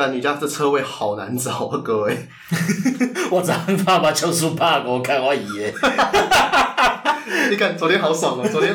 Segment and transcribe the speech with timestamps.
[0.00, 2.16] 干你家这车位好难找啊，各位。
[3.30, 5.74] 我早上爸爸就是怕我看我姨诶。
[7.50, 8.48] 你看昨天好爽哦、喔！
[8.48, 8.74] 昨天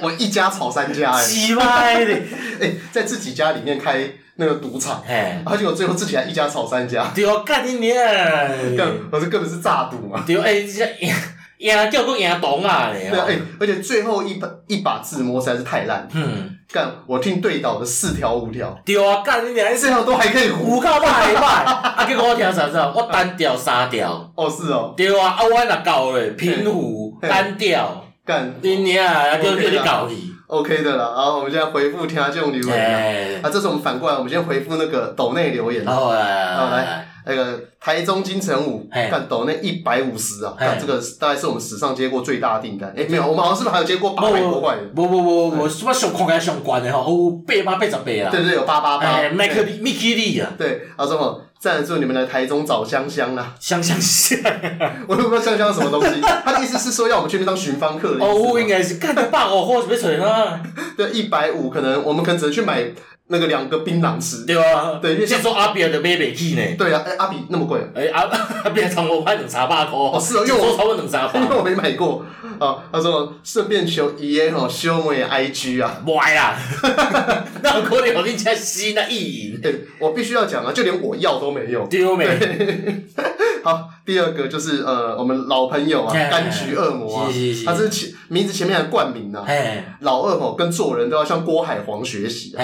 [0.00, 1.26] 我一家炒三家哎、欸。
[1.26, 2.12] 鸡掰的！
[2.12, 7.12] 哎、欸，在自己家里面开那个赌场，哎，而且我最后自己还一家炒三家。
[7.14, 7.96] 对哦，干你娘！
[8.76, 10.24] 干，我这根本是诈赌嘛。
[10.26, 11.14] 对，哎，这赢
[11.58, 12.90] 赢叫个赢懂啊！
[12.92, 16.08] 对啊，哎，而且最后一把一把自摸实在是太烂。
[16.12, 16.53] 嗯。
[16.72, 18.76] 干，我听对倒的四条五条。
[18.84, 19.74] 对啊，干你娘！
[19.76, 20.72] 四条都还可以胡。
[20.76, 21.42] 胡靠都还歹。
[21.42, 22.78] 啊，结果我听啥子？
[22.94, 24.32] 我单调三条。
[24.34, 24.94] 哦，是哦。
[24.96, 28.04] 对啊，啊，我那搞嘞，平胡单调。
[28.24, 29.36] 干，你娘啊！
[29.36, 30.16] 叫叫你搞去。
[30.46, 33.40] OK 的啦，然后我们现在回复听下这种留言。
[33.42, 35.84] 啊，这次我们反过来，我们先回复那个抖内留言。
[35.84, 37.06] 好来，好来。
[37.26, 42.92] 那个台中金城武，看抖那一百五十啊，看这个大概是我们史上接过最大的订单。
[42.96, 44.82] 哎，没有，我们好像是不是还有接过八百多块的？
[44.94, 47.30] 不不不不，什么上看起来上关的吼，有
[47.64, 48.30] 八八八十八啊。
[48.30, 49.28] 对对，有八八八。
[49.30, 50.52] 麦克米米基利啊。
[50.58, 51.40] 对，啊什么？
[51.58, 53.54] 赞助你们来台中找香香啊。
[53.58, 54.38] 香香香，
[55.08, 56.20] 我都不知道香香是什么东西。
[56.44, 58.22] 他的意思是说要我们去那当寻芳客的。
[58.22, 60.60] 哦，应该是干的八五或是要找啊。
[60.94, 62.84] 对，一百五可能我们可能只能去买。
[63.28, 66.62] 那个两个槟榔吃，对啊，对，先说阿比的买不起呢。
[66.76, 68.22] 对啊，哎，阿比那么贵，哎阿
[68.64, 69.94] 阿比差不多买两三百块。
[69.96, 72.24] 哦，是啊，因为我差不多两三百， 因为我没买过。
[72.58, 76.58] 啊，他说顺便求爷爷吼修我 IG 啊，歪啦，
[77.62, 79.60] 那可能我你家吸那意淫。
[79.60, 81.86] 对， 我必须要讲啊，就连我要都没有。
[81.86, 82.26] 丢没。
[83.64, 87.30] 好，第二个就是呃，我们老朋友啊，柑橘恶魔啊，
[87.64, 89.42] 他是前名字前面还冠名呢。
[90.00, 92.54] 老二吼跟做人都要向郭海皇学习。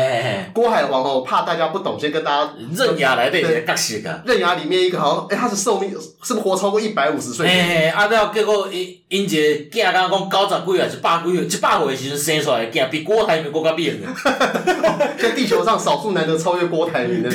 [0.52, 2.52] 郭海皇哦怕大家不懂，先跟大家。
[2.76, 4.20] 刃牙来的角色啊。
[4.26, 7.46] 刃牙里面一个好像，哎，他的寿命是不是活超过一百五十岁？
[7.48, 9.36] 哎，啊，了结果因因一个
[9.70, 13.98] 囝刚刚讲九十几岁，一百几岁，一百岁时阵生出来的囝，比郭台铭更加变。
[15.18, 17.30] 在地球上少数难得超越郭台铭的。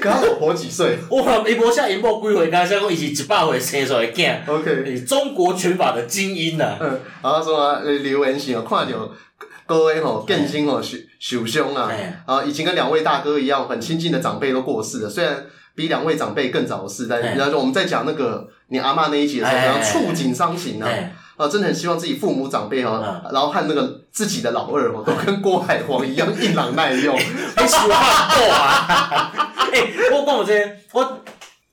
[0.00, 0.98] 可他活几岁？
[1.10, 4.36] 哇，伊无写伊某几岁，敢说讲伊是一百岁生出来的囝。
[4.46, 6.76] OK，中国拳法的精英呐。
[6.78, 9.10] 嗯，然后说啊，留言时哦，看到
[9.66, 10.82] 各位吼，更新哦，
[11.18, 11.90] 受受伤啊。
[12.26, 15.08] 啊，以前跟两位大哥一样，很亲近的长辈都过世了。
[15.08, 20.90] 虽然比两位长辈更早逝，但是，然后我们在讲那个你阿嬷那一集的时候，然后触景伤情啊。
[21.36, 27.12] 啊，真的很希望自己父母长辈哈，然后和那个自己的老二哦，都跟郭海皇一样硬朗耐用。
[27.18, 29.32] 你喜欢过啊？
[29.72, 31.20] 哎，我讲这，我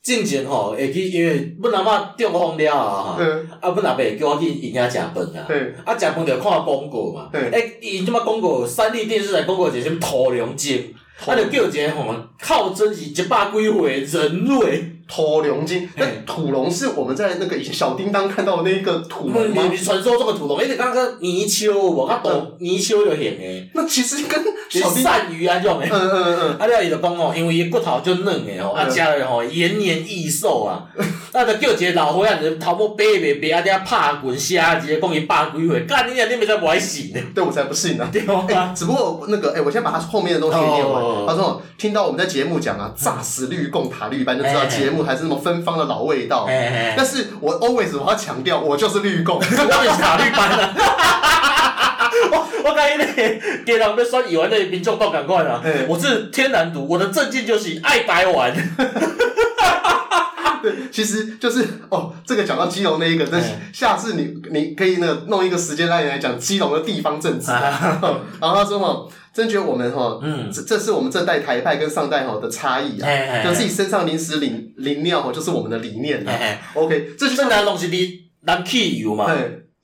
[0.02, 3.16] 进前吼会去，因为阮阿嬷中风了啊，
[3.62, 5.46] 啊，阮阿伯叫我去伊遐食饭啊，
[5.86, 10.00] 啊，食饭就看广告嘛，哎，伊即马广告，三立电视台广告是啥物？
[10.00, 10.92] 土龙精，
[11.28, 14.91] 啊，就叫一个吼，靠真是一百几岁人类。
[15.14, 19.70] 土龙精，那土龙是我们在那个以前小叮当看到的那一个土龙吗？
[19.84, 23.70] 传说中的土龙，哎，你刚刚泥鳅，我较懂泥鳅就显诶。
[23.74, 25.90] 那其实跟小鳝鱼啊种诶。
[25.92, 26.58] 嗯嗯嗯。
[26.58, 30.88] 啊，了伊就讲哦，因为伊骨头就嫩诶吼，啊，食了吼延年益寿啊。
[31.34, 37.22] 啊，就叫一个老伙仔，就头毛白白白，啊，底下拍滚虾，直接讲伊百几岁，干你娘，你没在歪死呢？
[37.36, 38.08] 对，我才不信呢。
[38.14, 38.22] 对
[38.56, 38.74] 啊。
[38.74, 41.04] 只不过那个，哎，我先把他后面的东西给念完。
[41.28, 45.01] 他说，听到我们在节目讲啊，炸死绿共塔绿班，就知道节目。
[45.04, 46.48] 还是那么芬芳的老味道，
[46.96, 49.56] 但是我 always 我要强调，我就是绿共， 我是
[50.02, 50.74] 打绿班 的。
[52.32, 58.54] 我我感觉你给人们选议员的民众都赶快了，我是天然毒，我的政见就是爱白玩。
[60.62, 68.00] 对，其实就是哦，这个讲到基隆那一个，但是下次你你可以那个弄一个时间来来讲基隆的地方政治，然
[68.42, 69.08] 后他说嘛。
[69.34, 76.34] 真觉得我们哈，嗯，这这是我们这代台派跟上代哈的差异啊，就自己身上临时领领尿哈，就是我们的理念啊。
[76.74, 79.26] OK，这就是咱拢是你咱汽油嘛，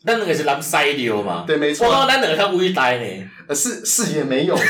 [0.05, 1.87] 咱两个是咱塞流嘛，对，没错。
[1.87, 4.63] 我讲咱两个较伟大呢，呃，是是也没有啦。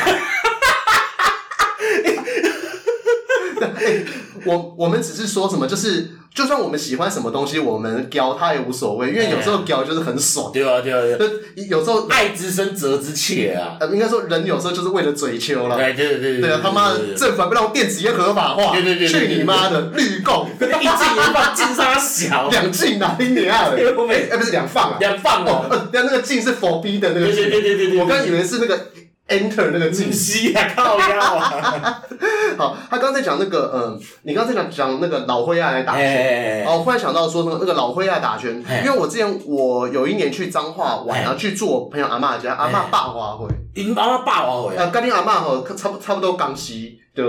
[4.47, 10.51] 我我们只是说什么，就是就算我们喜欢什么东西，我们屌他也无所谓，因为有时候屌就是很爽。
[10.51, 11.67] 对啊，对啊，对。
[11.67, 13.77] 有时候爱之深责之切啊。
[13.79, 15.75] 呃，应该说人有时候就是为了追求了。
[15.75, 16.59] 对对对对啊！
[16.61, 18.71] 他妈的，政府还不让电子烟合法化？
[18.73, 20.47] 对对对，去你妈的绿共！
[20.57, 22.49] 一禁一放，禁杀小。
[22.49, 23.15] 两禁啊！
[23.19, 23.71] 你娘！
[23.75, 24.97] 哎，不是两放啊？
[24.99, 25.65] 两放哦。
[25.91, 27.25] 那，那个禁是 forbidden 的那个。
[27.25, 27.99] 对对对对对。
[27.99, 28.79] 我刚以为是那个。
[29.27, 30.53] Enter 那个禁息。
[30.53, 32.01] 啊， 靠腰啊！
[32.57, 47.23] 好，他刚才讲那个，嗯，你刚才讲讲那个老灰爱来打拳，哦，我忽然想到说那个那个老灰爱打拳，因为我之前我有一年去彰化玩，然后去住我朋友阿嬷家，阿嬷霸花会，因阿嬷霸花会，啊，跟你阿嬷吼差不差不多港西的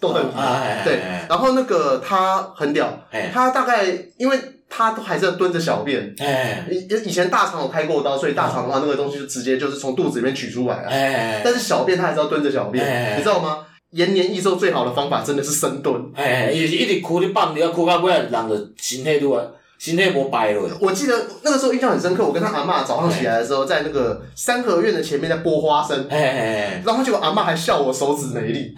[0.00, 0.22] 都很
[0.84, 2.88] 对，然后那个他很屌，
[3.32, 3.84] 他大概
[4.18, 4.38] 因为。
[4.74, 13.58] 他都还是要蹲着小便，哎，以以前大肠有开过刀，所以大肠的话，那个东西就直接就是从肚子里面取出来了，哎，但是小便他还是要蹲着小便，你知道吗？
[13.90, 16.02] 延年益寿最好的方法真的是深蹲。
[16.14, 19.38] 哎，一直一直哭，你放，你要哭到尾，人就身体都
[19.78, 20.78] 身体无败了。
[20.80, 26.06] 我记得那个时候印象很深刻，我跟他阿嬷早上起来的时候，在那个三合院的前面在剥花生。
[26.08, 28.74] 然后结果阿嬷还笑我手指没力。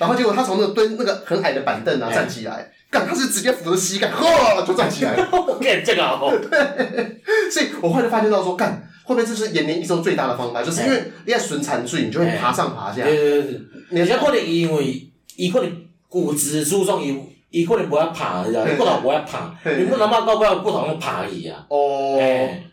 [0.00, 5.28] 然后结果他从那个蹲那个很矮的板凳啊站起来，干他是直接扶着膝盖，呵就站起来了。
[5.60, 6.30] 干这个好。
[6.36, 7.20] 对，
[7.50, 10.62] 所以我后来发现到说，干会不会这是延年益寿最大的方法？
[10.62, 13.02] 就是因为你在损残罪，你就会爬上爬下。
[13.02, 15.70] 对对对，你像可能因为伊可能
[16.08, 17.18] 骨质疏松伊。
[17.50, 18.64] 伊可能无要拍，你知道？
[18.76, 19.38] 骨头不要拍，
[19.78, 21.64] 你不能把高不要骨头用爬去啊。
[21.68, 22.18] 哦，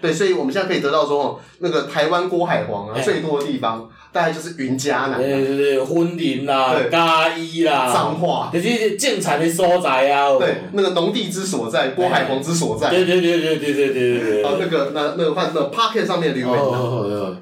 [0.01, 5.18] 对，所以我们现在可以得到说，那个台湾郭海皇啊，最多的地方大概就是云嘉南。
[5.18, 10.38] 对对对，婚林啦，嘉义啦，彰化，就是建材的所在啊。
[10.38, 12.89] 对，那个农地之所在，郭海皇之所在。
[12.89, 14.44] 对对对对对对对对。
[14.44, 16.60] 好，那个那那个换那 Podcast 上面的留言。
[16.60, 17.38] 哦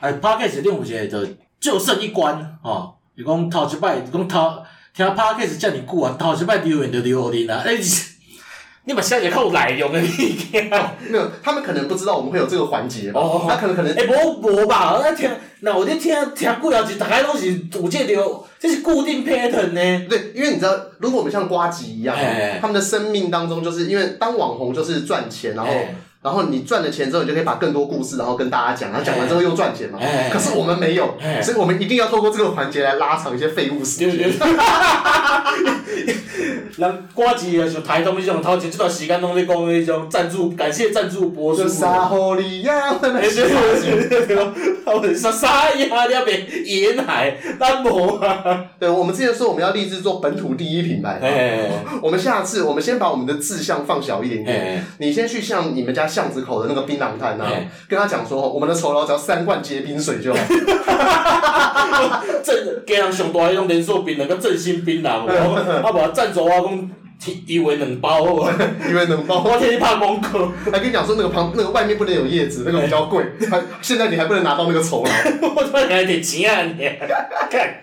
[0.00, 1.28] 哎，Podcast 另一个就
[1.60, 4.54] 就剩一关哦，你讲头一摆，讲头。
[4.94, 7.62] 听 Podcast 遮尔久啊，头一摆留言就留互恁啊！
[7.64, 7.78] 哎，
[8.84, 10.68] 你嘛写一个较有内容诶物件。
[11.08, 13.10] 没有，他们可能不知道我们会有这个环节。
[13.14, 13.94] 哦，他可能可能。
[13.94, 14.98] 诶，无无吧？
[14.98, 15.30] 我听，
[15.60, 20.06] 那我咧听听几条集，大概拢是有这条，这是固定 pattern 呢。
[20.10, 22.14] 对，因为你知道，如果我们像瓜吉一样，
[22.60, 25.72] 他们的生命当中，就是因为当网红就是赚钱，然后。
[26.22, 29.98] 然后你赚了钱之后，你就可以把更多故事，然后跟大家讲，然后讲完之后又赚钱嘛。
[30.32, 34.10] 可是我们没有，所以我们一定要透过这个环节来拉长一些废物时间。
[36.76, 41.68] 人呱吉啊，像台东迄种头前这段时间拢在讲那种赞助，感谢赞助播出。
[41.68, 44.36] 沙河里呀，对对对对，
[44.84, 48.64] 他们沙沙呀，那边沿海单薄啊。
[48.78, 51.20] 对，我们之前说我们要立志做本土第一品牌。
[52.00, 54.84] 我们下次，我们先把我们的志向放小一点点。
[54.98, 57.50] 你先去向你们家巷子口的那个槟榔摊啊，
[57.88, 60.40] 跟他讲说，我们的酬劳只要三罐结冰水就好。
[62.42, 66.90] 正给人上大迄种连锁槟榔，个正新槟榔，啊无赞助我讲，
[67.46, 68.50] 以为能包，
[68.88, 70.52] 以为能包，我天你拍广告。
[70.70, 73.24] 还跟你讲说那个旁那个外面不能有叶子，那个比较贵。
[73.50, 75.10] 还现在你还不能拿到那个酬劳。
[75.54, 76.84] 我突然还点钱啊你！
[77.50, 77.74] 看，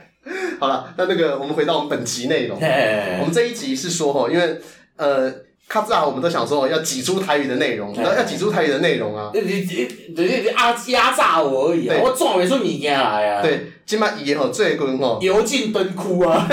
[0.59, 2.57] 好了，那那个我们回到我们本集内容。
[2.57, 4.57] 我们这一集是说哈，因为
[4.97, 5.48] 呃。
[5.69, 9.29] 卡扎，我们都想说要挤出台语的内容，要挤出台语的内容啊！
[9.35, 11.95] 你你你你你压压榨我而已啊！
[12.01, 13.41] 我转不出物件来啊！
[13.43, 16.47] 对，今麦伊吼最近吼油尽灯枯啊！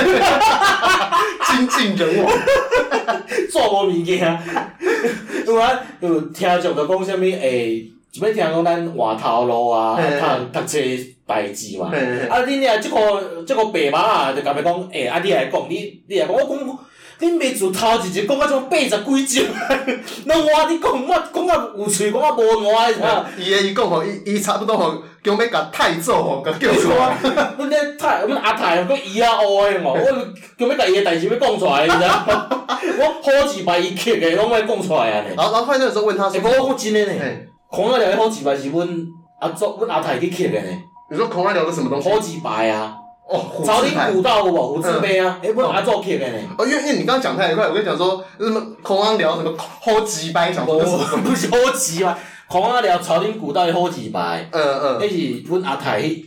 [1.46, 2.30] 精尽人亡，
[3.50, 4.38] 做无物件。
[5.46, 7.90] 有啊，有听众就讲啥物诶，
[8.20, 9.98] 要听讲咱换头路啊，
[10.52, 10.78] 读读册
[11.26, 11.86] 代志嘛。
[12.28, 16.78] 啊，恁俩即个即个白马啊，就甲伊讲诶，啊，你来讲，你你来讲，我讲。
[17.18, 19.46] 恁袂自头一日讲到种八十几集，
[20.26, 22.42] 拢我你讲，我讲啊有喙，讲啊无
[22.72, 23.24] 烂，是啊。
[23.38, 27.16] 伊诶伊讲吼，伊伊差不多吼，叫要甲太祖吼， 甲叫出来。
[27.56, 29.98] 阮咧太，阮阿太吼，佫伊啊乌诶吼，我
[30.58, 32.10] 叫要甲伊诶代志要讲出来，你知影？
[32.98, 35.34] 我好几摆伊刻诶，拢要讲出来安尼。
[35.34, 37.12] 然后然后快那个时候问他，诶，无我讲真诶呢，
[37.70, 38.86] 孔阿廖诶好几摆是阮
[39.40, 40.78] 阿祖，阮阿太去刻诶呢。
[41.10, 42.10] 你说孔阿廖是什么东西？
[42.10, 42.94] 好几摆啊。
[43.28, 44.74] 哦，朝廷古道有无？
[44.74, 46.54] 虎字辈啊，诶，不是阿做刻诶呢。
[46.56, 52.16] 哦，因为因为你刚刚讲太快，我跟你讲说，什么孔阿聊什么好几摆，讲说不是好几摆，
[52.48, 54.48] 孔阿聊朝廷古道的好几摆。
[54.52, 54.98] 嗯嗯。
[55.00, 56.24] 那是阮阿太伊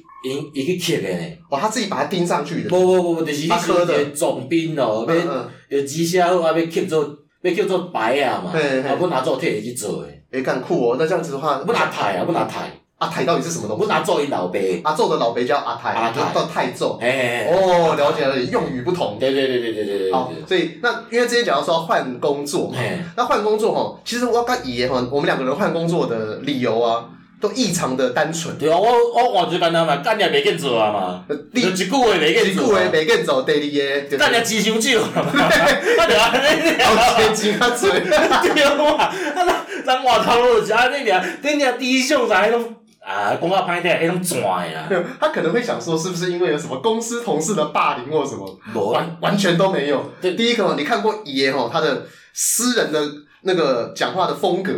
[0.54, 1.38] 伊去刻诶呢。
[1.50, 2.70] 哦，他自己把它钉上去的。
[2.70, 8.52] 不不不，就是迄个总兵哦，要要字写好，啊要刻做要刻做牌啊嘛。
[8.52, 10.22] 啊，阮阿祖替伊去做诶。
[10.32, 10.98] 诶，干酷哦！
[11.00, 12.70] 那这样子的话，阮阿太啊，阮阿太。
[13.00, 13.86] 阿泰到底是什么东西？
[13.86, 16.98] 阮阿祖因老爸，阿祖的老爸叫阿泰，阿泰叫太祖。
[17.02, 19.18] 哎，哦，了解了，用语不同。
[19.18, 20.12] 对对对对对对对。
[20.12, 22.78] 好，所以那因为之前讲到说换工作嘛，
[23.16, 27.06] 那换工作吼，其实我跟爷爷哈，我们两个人换工作的理由啊，
[27.40, 28.58] 都异常的单纯。
[28.58, 32.66] 对啊，我我换最简单嘛，干也袂见做啊嘛，就一句话袂见做。
[32.66, 35.00] 一句话袂见做，第二个干也钱伤少。
[36.06, 36.36] 对啊，
[37.34, 37.88] 钱钱较济。
[37.90, 39.48] 对啊，咱
[39.86, 42.76] 咱换头路是安尼尔，恁娘第一项啥迄种。
[43.02, 44.88] 啊，讲到歹听，迄种拽啊！
[45.20, 48.92] 他可能会想说，是不是因为有什么公司同事的霸凌或什么？
[48.92, 50.04] 完完全都没有。
[50.22, 53.00] 对，第一个，你看过爷爷吼他的私人的
[53.42, 54.74] 那个讲话的风格，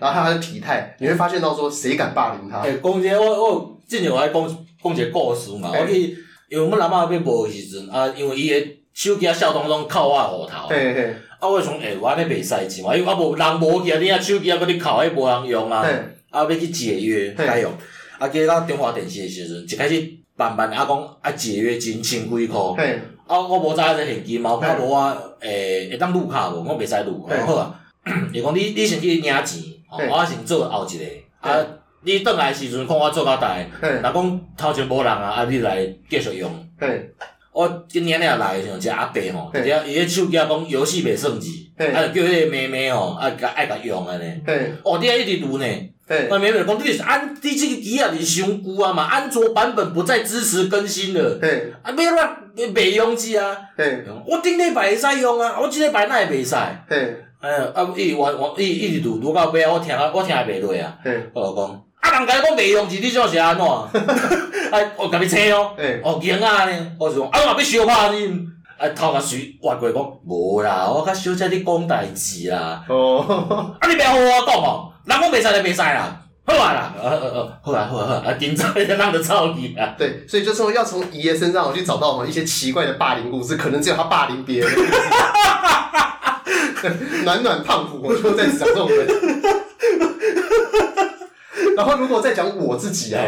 [0.00, 2.62] 然后他的体态，你会发现到说，谁敢霸凌他？
[2.62, 4.48] 诶，讲一个我我之前我爱讲
[4.82, 6.16] 讲一个故事嘛，我去
[6.48, 15.86] 因为阮阿嬷要无时阵啊，因为伊个手机啊小东东靠我户头，嘿嘿，啊我想诶，我安尼袂使钱嘛，因为我无人无去啊，你啊手机啊搁你靠，迄无人用啊。
[16.36, 17.72] 啊，要去解约该用，
[18.18, 22.74] 啊，记到中华电视诶时阵，一开始慢慢啊讲啊解约金千几箍，
[23.26, 27.80] 啊，我无知影这现金嘛，啊无我诶会当入卡无，我袂使录，好啊。
[28.32, 31.04] 伊讲你你先去领钱，我先做后一个，
[31.40, 31.56] 啊，
[32.02, 36.48] 你倒来诶时阵看我做到大，若讲头前无人啊，啊，你来继续用。
[37.52, 44.40] 我今年了来诶时阵，一个阿伯吼，伊个伊个手机讲游戏袂算字，啊叫迄个妹妹吼，啊甲爱甲用安尼。
[44.84, 45.66] 哦，你还一直读呢？
[46.08, 51.38] 啊妹妹讲你是安，你即个机啊是伤旧啊嘛，安卓版本不再支持更新了。
[51.82, 52.16] 啊，要
[52.56, 53.56] 怎袂用机啊？
[54.26, 56.54] 我顶礼拜会使用啊，我即礼拜哪会袂使？
[57.38, 60.96] 哎呀，啊伊我我伊一直读读到尾啊，我听啊我听也袂落啊。
[61.34, 63.66] 我就讲，啊人家讲袂用机，你种是安怎？
[63.66, 65.72] 啊，我甲你请哦，
[66.02, 66.92] 哦惊啊呢！
[66.98, 68.26] 我就讲，啊我嘛要相拍你，
[68.78, 72.84] 啊头壳水滑过来讲，无啦，我甲小姐你讲代志啦。
[72.88, 79.94] 哦，啊你别互我讲哦，人讲袂使就袂使啦，好啊啦，呃呃呃，好啊好啊好啊，紧张一下让他操你啊。
[79.96, 84.70] 对，所以就说要从爷爷身上我去找到嘛一些奇怪的霸凌故事，可能只有他霸凌别人。
[87.24, 89.06] 暖暖胖虎，我就在讲这种人。
[91.76, 93.22] 然后如果再讲我自己啊。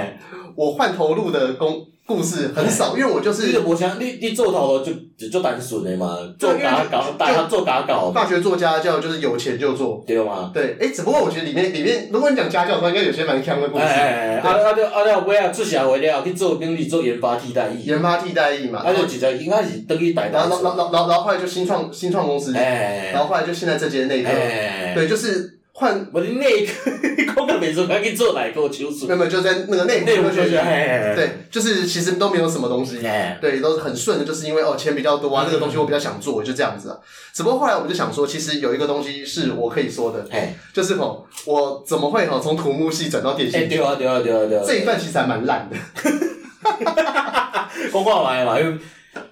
[0.57, 3.49] 我换头路的工故事很少，因为我就是。
[3.53, 8.11] 你无啥，你你做头了就就单纯的嘛，做嘎搞，大家做嘎搞。
[8.15, 10.03] 大学做家教就是有钱就做。
[10.07, 10.51] 对吗？
[10.55, 13.85] 对，诶，只不过我觉得里面里面，如果你讲家教的话，应该有些蛮强的故事。
[13.85, 14.73] 哎啊啊！
[14.73, 17.85] 就啊了，尾啊出社会了，去做兵力做研发替代役。
[17.85, 18.79] 研发替代役嘛。
[18.79, 20.39] 啊就直接应该是等于带大。
[20.39, 22.57] 然后然后然后然后后来就新创新创公司。
[22.57, 23.11] 哎。
[23.13, 24.31] 然后后来就现在这间内科。
[24.31, 24.95] 哎。
[24.95, 25.58] 对，就是。
[25.79, 26.91] 换我的内科，
[27.37, 29.07] 讲个没说，赶紧做内科手术。
[29.07, 31.15] 没有没有，就在那个内科学院。
[31.15, 32.99] 对，就是其实都没有什么东西。
[33.41, 36.99] 对，都是很顺的，就是因为哦钱比较多啊，那个东西我比较想做，就这样子啊。
[37.33, 40.27] 只不过后来我们就想说，其实有一个东西是我可以说的，
[40.75, 43.77] 就是吼，我怎么会哦从土木系转到电信系？
[43.77, 44.65] 对啊对啊对啊对啊！
[44.67, 45.77] 这一段其实还蛮烂的。
[47.93, 48.77] 讲话嘛嘛，因为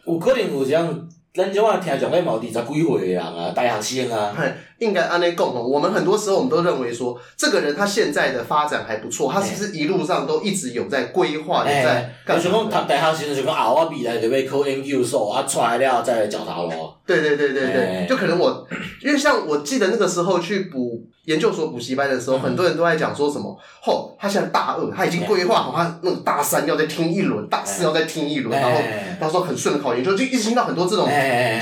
[0.07, 1.09] 有可能有这样。
[1.37, 4.35] 咱种啊，听上咧嘛，二十几岁的人啊，大学生啊，
[4.79, 5.63] 应该按呢讲吼。
[5.63, 12.13] 我们很多时候，我们都认为说，这个人他现在的发展还不错，他是不是一路上都一直有在规划，有在。
[12.27, 16.97] 就像讲读大学时阵就讲啊，我未来就要考研究所，啊，出来了再来找他咯。
[17.07, 18.67] 对对对对对，就可能我，
[19.01, 28.81] 因为像我记得那个时候去补研究所补习班的时候，很多人都在讲说什么，吼，他现在大二，他已经规划好他那种大三要再听一轮，大四要再听一轮，然后
[29.21, 31.09] 他说很顺的考研究，就一直听到很多这种。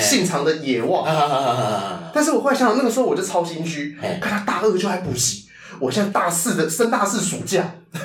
[0.01, 1.05] 信长的野望，
[2.13, 5.47] 但是我后来想想，那个时候我就超心虚，看他大二就还补习，
[5.79, 7.65] 我现在大四的升大四暑假，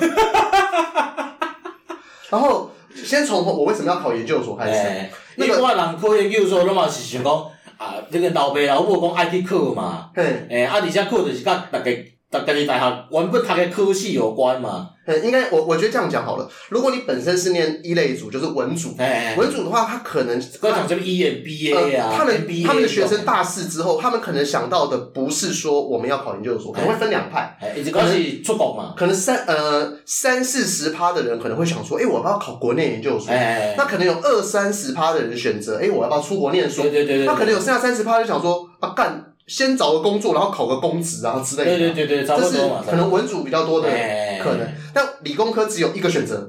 [2.30, 7.32] 然后先从我为什么要考研究所开始，那个人考研究所，拢嘛是想讲
[7.78, 11.90] 啊，这个老爸老母讲爱去考嘛，诶，啊，而且考就是甲大家。
[12.30, 14.90] 大跟你大学原本读的科系有关嘛？
[15.04, 16.48] 嗯，应该我我觉得这样讲好了。
[16.68, 18.94] 如果你本身是念一类组，就是文组，
[19.36, 27.58] 文组的话，他可能刚讲什么 EMBA 啊，他们他们的学生大四之后，他们可能想到的不是说我们要考研究所，可能会分两派，
[27.92, 33.34] 可能出国嘛，可能三呃三四十趴的人可能会想说，哎，我要不要考国内研究所？
[33.76, 36.82] 那可能有二三十趴的人选择，哎，我要不要出国念书？
[36.82, 39.26] 对对对，那可能有剩下三十趴就想说，啊干。
[39.50, 41.70] 先找个工作，然后考个公职啊之类的。
[41.76, 42.76] 对对对对，差不多嘛。
[42.78, 43.88] 这是可能文组比较多的
[44.40, 46.48] 可能，但理工科只有一个选择。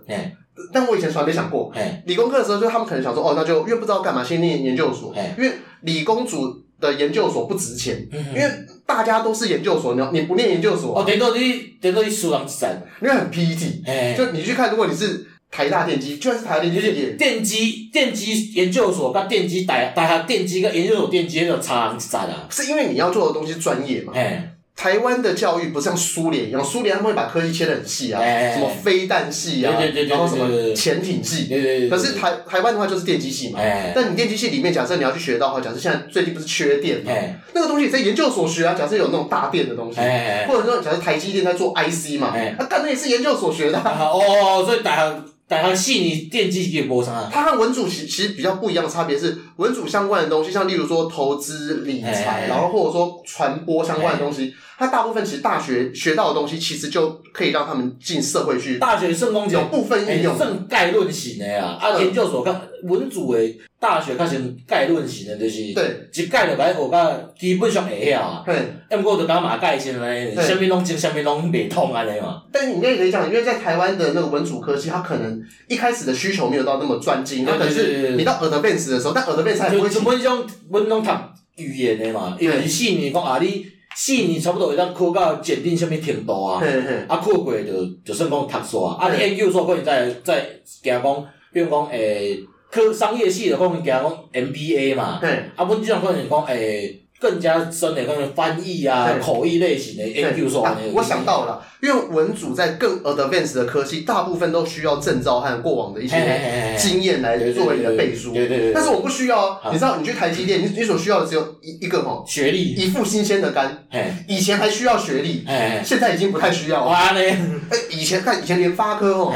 [0.72, 1.74] 但我以前从来没想过，
[2.06, 5.12] 理工科的时候，就他们可能想说，哦，那就因为不知道干嘛，先念研究所。
[5.36, 8.48] 因为理工组的研究所不值钱，因为
[8.86, 14.16] 大家都是研究所，你你不念研究所，哦，等到你等到你输人惨，因为很 PET。
[14.16, 15.26] 就你去看，如果你是。
[15.52, 22.48] 台大电机，就算是台大电机，就是电机电机研究所跟电机大大学电机跟研究所电机那种差很大啊。
[22.50, 24.14] 是因为你要做的东西专业嘛？
[24.16, 28.22] 哎，台湾的教育不像苏联一样，苏联他们会把科技切得很细啊，
[28.54, 29.76] 什么飞弹系啊，
[30.08, 31.48] 然后什么潜艇系。
[31.50, 31.90] 对对对。
[31.90, 33.60] 可是台台湾的话就是电机系嘛。
[33.60, 33.92] 哎。
[33.94, 37.12] 但你电机系里面，假设你要去学到的话，假设现在最近不是缺电嘛？
[37.12, 37.38] 哎。
[37.54, 40.00] 那个东西在研究所学啊，假设有那种大电的东西，
[40.48, 43.78] 或者说假设台积电在做 IC 嘛，哎，那干那也是研究所学的。
[43.78, 45.22] 哦，所以大
[45.58, 45.64] 学。
[45.64, 47.30] 大学系你电机也无啥。
[47.32, 58.80] 它和文组其其实比较不一样的差别是，文组相关的东西，像例如说投资理财，然后或者说传播相关的东西，它大部分其实大学学到的东西，其实就可以让他们进社会去。
[58.80, 61.78] 大学圣公有部分应用，算概论型的呀。
[61.80, 62.54] 啊，研究所跟
[62.84, 63.40] 文组的
[63.80, 68.44] 大学较像概论型的，就是对，一概就来学到基本上会晓。
[68.44, 68.56] 对，
[68.90, 72.42] 要不过就当马概先来，啥物拢精，啥物拢未通安尼嘛。
[72.52, 79.90] 但是你应该也可以讲，因为在台湾的那个文组科技，它可能一开始的需求没有到那么专精，那可是你到 Advanced 的时候，但 Advanced 还不会。
[79.90, 81.10] 就本种阮拢读
[81.58, 83.66] 语言的嘛，因为四年讲啊，你
[83.96, 86.62] 四年差不多会当考到鉴定什么程度啊，
[87.08, 92.40] 啊考过就就算讲读煞，啊你研究所可能再再行讲，比如讲诶，
[92.72, 94.04] 科商业系的可能行讲
[94.34, 95.20] MBA 嘛，
[95.56, 96.98] 啊，阮即种可能讲诶。
[97.22, 100.68] 更加深的，可能翻译啊、口译类型的研究所。
[100.94, 108.34] 我想到了，因为文组在更 advanced 的科技，大部分都需要证照和过往的一些经验来作为你的背书。
[108.34, 108.74] 对对对。
[108.74, 113.86] 但是我不需要啊，你知道，你去台积电，你你所需要的只有一一个哈学历，一副新鲜的肝。
[114.28, 115.46] 以前还需要学历，
[115.86, 116.88] 现在已经不太需要了。
[116.88, 117.38] 哇嘞！
[117.70, 119.34] 哎，以前看以前联发科哦，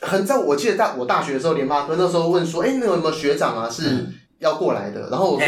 [0.00, 4.06] 很在我记得在我大学的时候，联发科那时候问说，哎，你有没有学长啊是？
[4.38, 5.46] 要过来的，然后我说，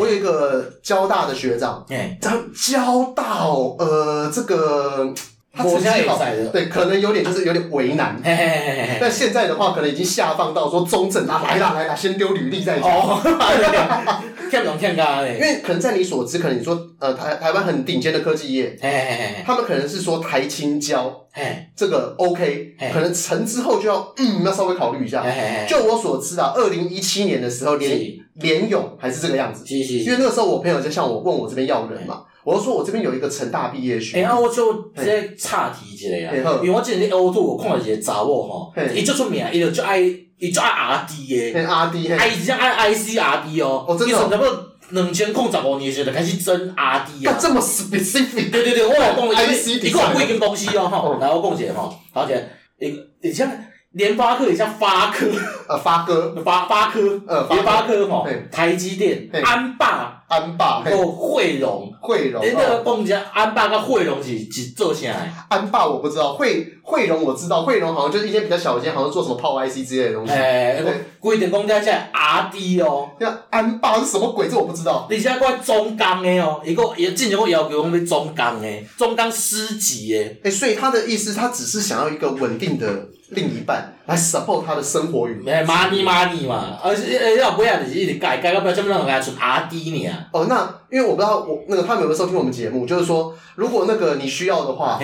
[0.00, 1.84] 我有一个交大的学长，
[2.20, 5.12] 他交大哦，呃，这个
[5.52, 6.18] 他成绩好，
[6.52, 8.20] 对，可能有点就是有点为难，
[9.00, 12.90] 但现在的话，可能已经下放到说中正啊，来啦来啦，先丢履历再讲。
[14.56, 18.74] 看不懂看嘎嘞，因为可能在你所知，可能你说呃台台湾很顶尖的科技业，
[19.44, 21.14] 他们可能是说台青交，
[21.76, 25.22] 这个 OK，可能成之后就要嗯要稍微考虑一下。
[25.68, 28.00] 就我所知啊，二零一七年的时候联
[28.36, 34.18] 联咏还是这个样子，因为那个时候我朋友就向我问我这边要人嘛，我就说我这边有一个成大毕业学。
[34.18, 36.32] 哎，啊我就直接岔题一下呀，
[36.62, 40.00] 因为我之前在欧洲我看到一个查某吼，伊就出名，伊就就爱。
[40.38, 47.36] 伊就爱 R D 诶，R D，哎，伊直接爱 I C R D 哦，伊从差不多两千零十五年时就开始争 R D 啊。
[47.40, 48.50] 这么 specific？
[48.50, 53.50] 对对对，我来讲，伊 IC 伊讲几间公司哦，吼，来我讲一下吼，而且伊伊像
[53.92, 55.26] 联发科，也像发科，
[55.68, 60.22] 呃，发哥，发发科，呃，联发科吼，台积电，安霸。
[60.28, 65.14] 安霸，还有惠荣，惠荣，你那个讲一下，安霸跟惠荣是是做啥？
[65.48, 70.32] 安霸我不知道，惠惠荣我知道，惠荣好像就是一间比较小间，好像做什么泡 IC 之类的东西。
[70.32, 70.82] 哎，
[71.20, 74.48] 规定讲起来 RD 哦，那安霸是什么鬼？
[74.48, 75.06] 这我不知道。
[75.08, 80.36] 而且怪中钢的哦，一个也进前我要求我们中钢的，中钢师级的。
[80.44, 85.48] 哎，所以他的意思，他只是想要一个稳定的另一半来 support 他的生活与。
[85.48, 90.15] 哎，money money 嘛，而且呃要不要就是一直改改到不要这么让人家出 RD 呢？
[90.32, 94.98] 哦，那因为我不知道我那个他们有没有收听我们节目，就是说，如果那个你需要的话，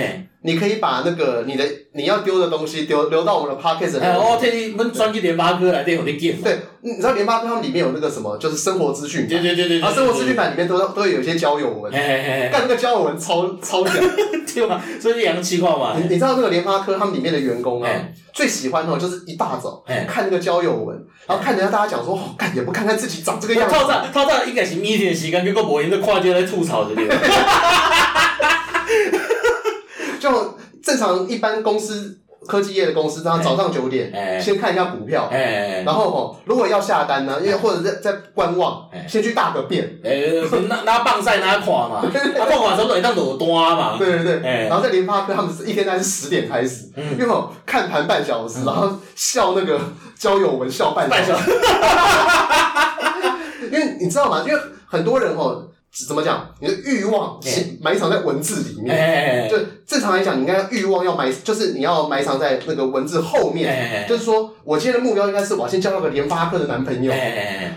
[0.45, 4.13] 你可以把那个你的你要丢的东西丢留到我们的 podcast 里面。
[4.15, 6.37] 哦，特地我们转去联发科来对我的店。
[6.43, 9.29] 对，你知道联发科他们里面有那个什么，就是生活资讯。
[9.29, 9.81] 对对对对。
[9.81, 11.93] 啊，生活资讯版里面都都会有一些交友文。
[11.93, 13.93] 但那个交友文超超屌，
[14.53, 14.83] 对吧？
[15.01, 15.97] 所以洋气化嘛。
[15.97, 17.89] 你你知道那个联发科他们里面的员工啊，
[18.33, 20.97] 最喜欢的就是一大早看那个交友文，
[21.29, 23.75] 然后看人家大家讲说，哦，看也不看看自己长这个样子。
[23.77, 27.09] 套上套上应该是谧天时间，结果无闲，就跨界在吐槽这边。
[30.21, 35.29] 就正常一般公司科技业的公司，他早上九点先看一下股票，
[35.85, 39.99] 然后哦，如果要下单呢，因为或者在在观望，先去大个便，
[40.69, 42.03] 拿拿棒赛拿垮嘛，
[42.39, 43.97] 他看完之后会当落单嘛。
[43.99, 49.81] 对对对，然后在联发科，他们是一天大概是十点开始，因为哦看盘半小时，然后笑那个
[50.19, 51.51] 交友文笑半小时。
[53.73, 54.45] 因为你知道吗？
[54.47, 54.61] 因为
[54.93, 55.69] 很多人哦。
[56.09, 56.49] 怎么讲？
[56.59, 57.39] 你的欲望
[57.83, 64.07] 埋藏在文字里面，就正常来讲，你应该欲望要埋，就是你要埋藏在那个文字后面。
[64.09, 67.13] 就是说我今天的目标应该是我先交到个联发科的男朋友，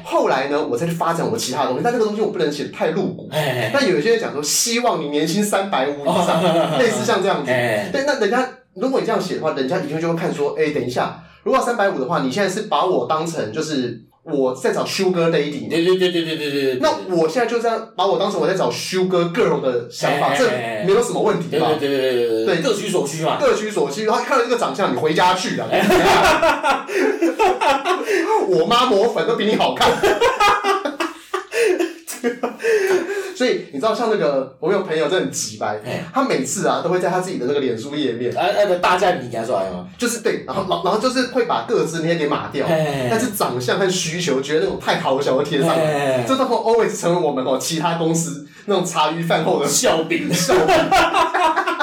[0.06, 1.82] 后来呢，我再去发展我其他东西。
[1.84, 3.30] 但这个东西我不能写太露骨。
[3.74, 6.42] 但有些人讲说，希望你年薪三百五以上，
[6.80, 7.52] 类似像这样子。
[7.52, 14.04] 对，那人家如果你这样写的话，人家以后就会看说，哎，等一下，如果三百五的话，你现在是把我当成就是。
[14.26, 16.80] 我在找 Sugar Daddy，对对对对对对对。
[16.82, 20.44] 那我现在就这样把我当成我在找 Sugar Girl 的想法，这
[20.86, 21.68] 没有什么问题吧？
[21.80, 23.38] 对对对对对对，各取所需嘛。
[23.40, 25.68] 各取所需，然后看到这个长相，你回家去了！
[28.50, 29.92] 我妈抹粉都比你好看。
[33.36, 35.78] 所以你知道，像那个我有朋友，真的很急白，
[36.14, 39.88] 他每次啊都会在他自己的那个脸书页面，哎哎，大家你给他说来吗？
[39.98, 42.66] 就是对，然后然后就是会把各自那些给码掉，
[43.10, 45.76] 但是长相和需求，觉得那种太好笑，的贴上，
[46.28, 50.76] 这都会 always 成为我们哦其他公司那种茶余饭后的笑柄笑柄。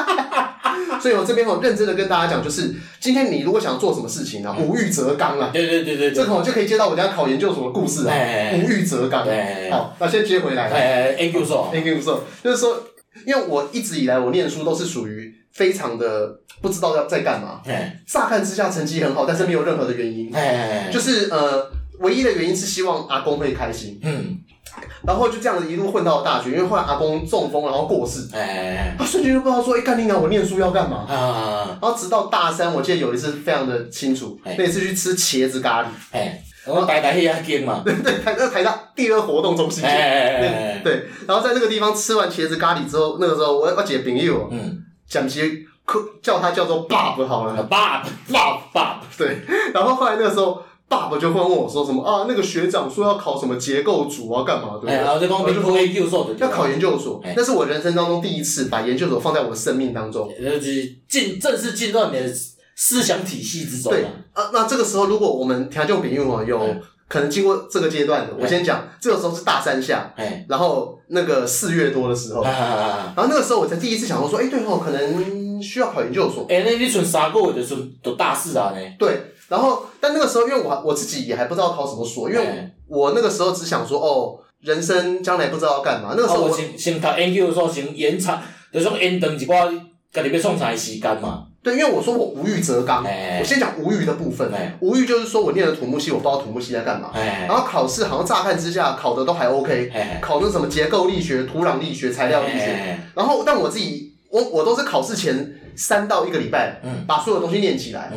[1.03, 5.51] 所以我这边我认真的跟大家讲，就是今天你如果想做什么事情呢，无欲则刚啊。
[5.53, 8.15] 对对对对，这个我就可以接到我家考研究所的故事啊。
[8.55, 9.27] 无欲则刚。
[9.73, 10.71] 好，那先接回来。
[10.71, 12.81] 哎，Thank you so，Thank you so，就是说，
[13.27, 17.61] 因为我一直以来我念书都是属于非常的不知道要在干嘛。
[18.07, 20.33] 乍看之下成绩很好，但是没有任何的原因。
[20.93, 23.99] 就是呃，唯一的原因是希望阿公会开心。
[24.05, 24.39] 嗯。
[25.05, 31.05] 然后就这样子一路混到了大学，因为后来阿公中风，然后过世，哎他瞬间就不知道说，哎，干你娘，我念书要干嘛？
[31.09, 45.67] 然后直到大三，我记得有一次非常的清楚，那次去吃茄子咖喱，哎然后台大黑鸭店嘛， 对对，台那台大第二活动中心，对对，然后在那个地方吃完茄子咖喱之后，那个时候我我姐朋友，嗯，讲起
[46.23, 49.39] 叫他叫做 Bob 好了，Bob Bob Bob，对，
[49.75, 50.63] 然后后来那个时候。
[50.93, 52.27] 爸爸就会问我说什么啊？
[52.29, 54.93] 那个学长说要考什么结构组啊，干嘛的？
[54.93, 62.31] 然后就讲要考研究所，要考研究所，那是我人生当中第一次把研究所放在我的生命当中，就是进正式进入你的
[62.77, 63.91] 思想体系之中。
[63.91, 66.61] 对啊，那这个时候如果我们调教比喻哦，有
[67.09, 70.13] 可能经过这个阶段的，我先讲，这个时候是大三下，
[70.47, 76.45] 然后那个四月多的时候，然后那个时候我才第一次想到说，哎，对哦，可能需要考研究所。
[76.51, 78.79] 哎，那你存三个月的时候都大四啊呢？
[78.99, 79.32] 对。
[79.53, 86.15] 然后，但那个时候，因为我我自己也还不知道考什么所，因为我那个时候只想说，哦，人生将来不知道要干嘛。
[86.17, 88.41] 那个时候我先先读研究所，先延长，
[88.73, 89.71] 就是说延长一寡
[90.11, 91.49] 家己要创啥的时间嘛。
[91.63, 94.51] 对，因为我说我无欲则刚，我先讲无欲的部分。
[94.81, 97.11] 无欲就是说我念了土木系，我不知道土木系在干嘛。
[97.15, 102.99] 然后考试好像乍看之下考的都还 OK，考那什么结构力学、土壤力学、材料力学。
[103.15, 108.11] 然后，但我自己，我我都是考试前三到一个礼拜，嗯把所有东西念起来。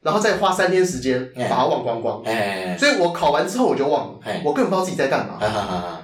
[0.00, 2.22] 然后再花三天时间把它忘光光，
[2.78, 5.38] 所以我考完之后我就忘了，我根本不知道自己在干嘛。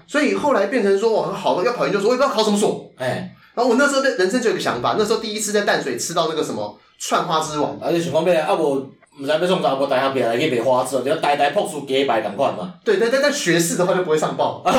[0.07, 2.91] 所以后来变成说，我好了要考研究所，我也不知道考什么所。
[2.99, 8.75] 然后我那时候的人生就有一个想法，那时候第一次在淡水吃到那个什么串花枝丸，啊，就想讲咩啊，无
[9.17, 12.75] 唔知要创啥，无大学毕业来去卖花枝，就呆呆朴素假白咁款嘛。
[12.85, 14.61] 对，但但但学士的话就不会上报。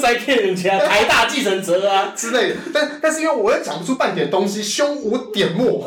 [0.00, 5.84] 你也是塞给人家台大继承者啊 之类的，但但是因为我又讲不出半点东西，胸无点墨。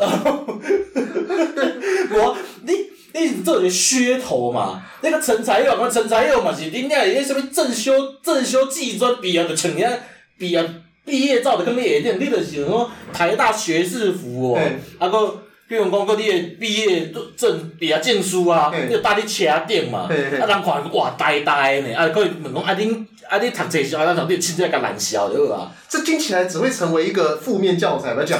[2.10, 2.72] 我你
[3.12, 4.82] 你做个噱头嘛？
[5.02, 9.90] 那个陈才佑，那陈才佑嘛是恁遐个什么正修正修技专毕业就穿遐
[10.38, 10.64] 毕业
[11.04, 14.60] 毕业照的跟你一样，你就是什么台大学士服哦，
[14.98, 15.40] 啊个。
[15.66, 25.72] 比如讲，佮你的毕业证、毕业证书啊，你就搭伫车顶嘛，啊人看哇呆呆呢，啊可以问讲啊恁啊你读册时啊，咱从你亲自甲难笑就好啊。
[25.88, 28.38] 这听起来只会成为一个负面教材，来讲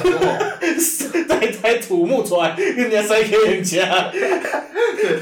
[1.27, 4.11] 呆呆 土木出来，人家塞给人家。
[4.13, 5.19] 对，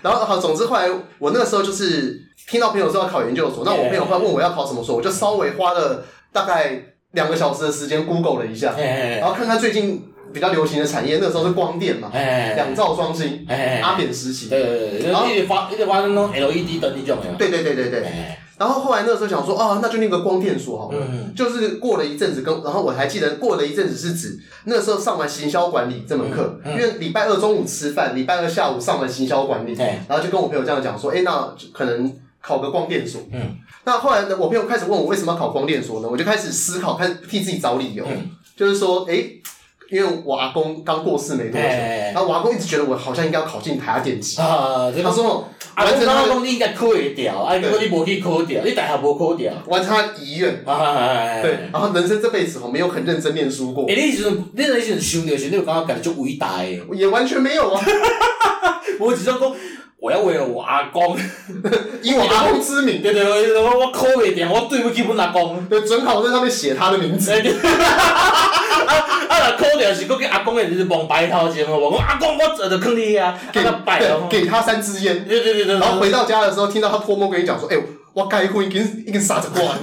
[0.00, 0.88] 然后好，总之后来
[1.18, 6.80] 我那个时候就是听到朋友说要考研究所，那我朋友会问我要考什么所，我就稍微花了大概
[7.12, 10.02] 两个小时的时间 Google 了一下，然后看看最近。
[10.32, 13.46] 比较流行的产业，那个时候是光电嘛，两兆双星，
[13.82, 18.04] 阿扁时期，对对对，然后一直发一直发那种 LED 灯那种的，对对对对对。
[18.58, 20.98] 然后后来那个时候想说，哦，那就那个光电所好了，
[21.36, 29.76] 就是过了一阵子，跟然后我还记得过了一阵子是指那个时候上完行销管理这门课，因为礼拜二中午吃饭，礼拜二下午上完行销管理，
[30.08, 32.12] 然后就跟我朋友这样讲说，哎，那可能
[32.42, 33.20] 考个光电所。
[33.32, 36.08] 嗯，那后来呢，我朋友开始问我为什么要考光电所呢？
[36.10, 38.04] 我就开始思考，开始替自己找理由，
[38.56, 39.24] 就是说，哎。
[39.90, 44.36] 因为我阿公刚过世没多久，然后我阿公一直觉得我好像应该要考进台大电机。
[44.36, 50.62] 他说：“阿公刚刚讲你应该考会掉，啊，如果你无去考掉，你大学无考掉，完成他遗愿。”
[51.42, 53.86] 对，然后人生这辈子吼没有很认真念书过。
[53.86, 56.82] 诶，你时阵，你那时阵想着时，你有感觉感觉就伟大诶？
[56.92, 57.80] 也完全没有啊！
[59.00, 59.50] 我只想讲，
[60.00, 61.18] 我要为了我阿公，
[62.02, 67.32] 以我阿公之名，对对对，我我考会掉，我对不起我阿公，对，准考证上面写他的名字。
[67.32, 68.94] 啊
[69.28, 69.38] 啊！
[69.48, 71.76] 若考掉是搁叫阿公的，就是摸白头前哦。
[71.76, 73.36] 我讲阿公，我做着坑你啊！
[73.52, 75.26] 给他拜了，给他三支烟。
[75.26, 75.78] 对对对对。
[75.78, 77.76] 然后回到家的时候，听到他托梦跟你讲说：“哎，
[78.12, 79.80] 我结婚已经已经三十关了。”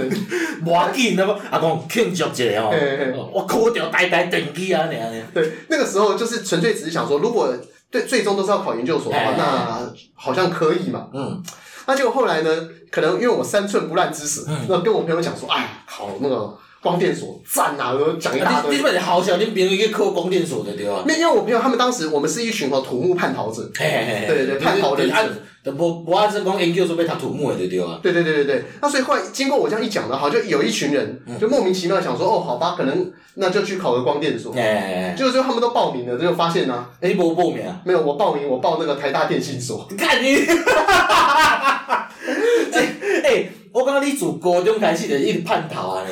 [0.65, 2.73] 无要紧，那么阿公庆祝一下哦。
[3.33, 5.05] 我考掉呆呆电机啊，那样。
[5.33, 7.53] 对，那个时候就是纯粹只是想说，如果
[7.91, 11.07] 对最终都是要考研究所的话，那好像可以嘛。
[11.13, 11.41] 嗯。
[11.87, 12.67] 那结果后来呢？
[12.91, 18.69] 可能因为我三寸不烂之舌，那跟我朋友讲说：“哎，考那个。”光电所赞啊，我讲一大堆。
[18.69, 21.03] 你你本来好小，你别人去考光电所的对吧？
[21.09, 23.67] 因为我朋友他们当时，我们是一群哦土木叛逃者。
[23.75, 24.27] 嘿嘿嘿。
[24.27, 25.03] 对对对，叛逃的。
[25.63, 27.99] 都不不按是光研究所被他土木的对吧？
[28.03, 28.63] 对对对对对。
[28.83, 34.53] 那所以后来经过我这样一讲的好，就有一群人就莫名其妙想说，哦，好吧，可能那就去考个光电所。
[34.55, 35.15] 哎。
[35.17, 37.81] 就是说他们都报名了，结果发现呢，哎，不报名啊？
[37.83, 39.87] 没有，我报名，我报那个台大电信所。
[39.89, 40.37] 你看你。
[43.23, 46.03] 哎，我感觉你从高中开始就一直叛逃啊！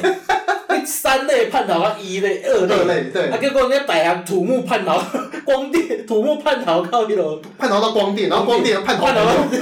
[0.85, 5.01] 三类叛逃啊，一类、二类，对，啊，结果人家大行土木叛逃，
[5.45, 9.21] 光电土木叛逃到迄落，叛逃到光电，然后光电叛逃到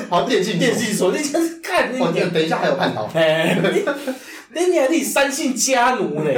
[0.10, 3.10] 好电信电信所，你真是看，哦，等一下还有叛逃，
[4.54, 6.32] 你你还是三姓家奴呢？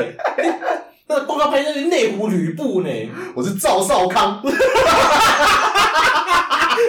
[1.07, 2.89] 那个广告牌是内湖吕布呢？
[3.35, 4.41] 我是赵少康。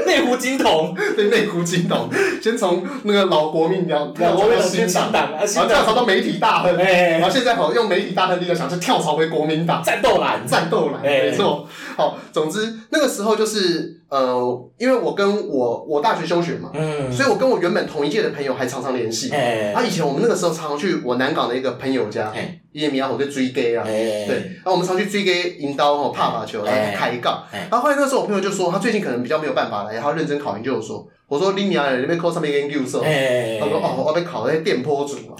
[0.06, 2.08] 内湖金童，对，内湖金童，
[2.42, 4.68] 先从那个老国民党，老国民党。
[4.68, 11.66] 新党，然后跳槽到媒体大亨，然后现在好用媒体大亨力量想去跳槽回国民党，战斗蓝，战斗蓝，没错。
[11.96, 19.30] 好，总之那个时候就是呃，因为我跟我我大学休学嘛，嗯，所以我跟我原本同一届的朋友还常常联系。
[19.30, 27.44] 哎，啊，以前我们那个时候常常去我南港的一个朋友家，哎，夜米啊，我在追 gay 啊，对，然后我们常去追 gay 引刀哦，拍马球，然后开杠。
[27.52, 31.06] 然后后来那时候我朋友就说，他最近可能比较没有办法了，然后认真考研究所。
[31.26, 33.02] 我说你娘，你被考上面研究所？
[33.02, 35.16] 他说哦，我被考那电波组。
[35.30, 35.36] 我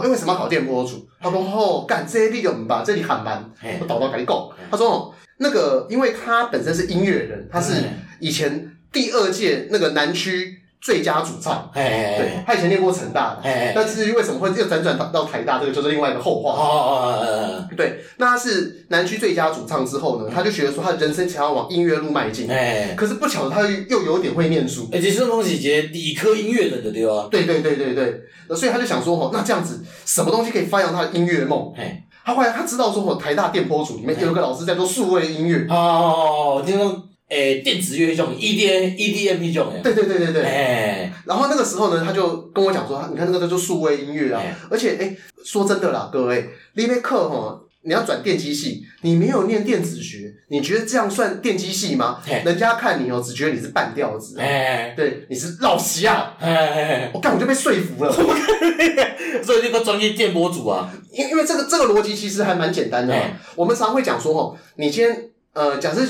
[0.00, 1.04] 说，为什么要考电波组？
[1.20, 3.44] 他说哦，干这你就唔办，这里很难。
[3.80, 7.74] 我倒到跟你讲，他说哦，那个，因为他本身是音乐人，他是
[8.20, 10.60] 以前第二届那个南区。
[10.84, 17.66] 最佳主唱，对，他以前念过成大的，但至于为什么会又辗转到到台大，这个就是另外一个后话。
[17.74, 22.50] 对，那他是南区最佳主唱之后呢，他就觉得说他的人生想要往音乐路迈进。
[22.50, 24.86] 哎，可是不巧他又又有点会念书。
[24.92, 27.28] 而且这种东西是理科音乐的对吧？
[27.30, 28.20] 对对对对对，
[28.54, 31.72] 所以他就想说，那这样子什么东西可以发扬他的音乐梦？
[31.74, 35.66] 嘿他后来他知道说，我台大电波组里面有个老师在做数位音乐。
[35.68, 37.02] 哦哦哦，听说。
[37.26, 39.72] 诶，电子乐这种 EDM、EDM 这种。
[39.82, 40.42] 对对对对对。
[40.42, 52.20] 哎，然后那个时候呢，他就跟我讲说，你看那个叫做数位音乐啊，而且诶，说真的啦，各位，那边课哈，你要转电机系，你没有念电子学，你觉得这样算电机系吗？
[52.44, 54.38] 人家看你哦，只觉得你是半吊子。
[54.38, 56.34] 哎，对，你是老习啊。
[56.40, 58.12] 哎，我干，我就被说服了。
[59.44, 63.14] 所以这个专业电波组啊，因因为这个这个逻辑其实还蛮简单的。
[63.54, 66.00] 我们常会讲说哦，你今天呃，假设。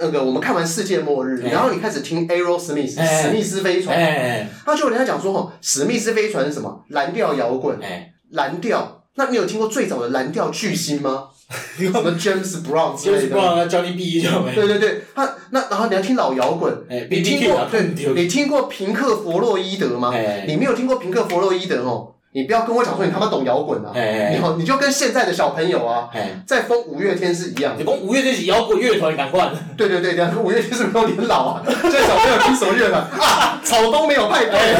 [0.00, 6.84] 那个，我们看完世界末日，然后你开始听 Aerosmith 史密斯飞船，他就有人家讲说，吼，史密斯飞船是什么？
[6.90, 7.76] 蓝调摇滚，
[8.30, 8.97] 蓝调。
[9.18, 11.24] 那你有听过最早的蓝调巨星吗？
[11.76, 13.36] 什么 James Brown 之类的
[13.68, 14.44] ？Johnny B 这种。
[14.54, 16.72] 对对对，他那然后你要听老摇滚，
[17.10, 17.66] 你听过？
[17.70, 20.14] 对，你听过平克·弗洛伊德吗？
[20.46, 22.14] 你没有听过平克·弗洛伊德哦。
[22.32, 23.90] 你不要跟我讲说你他妈懂摇滚啊！
[24.30, 26.10] 你好，你就跟现在的小朋友啊，
[26.46, 27.74] 在封五月天是一样。
[27.78, 29.50] 你讲五月天是摇滚乐团，赶快！
[29.76, 31.62] 对对对，这样五月天是不是有点老啊？
[31.66, 33.58] 现在小朋友听什么乐团啊？
[33.64, 34.76] 草东没有派对，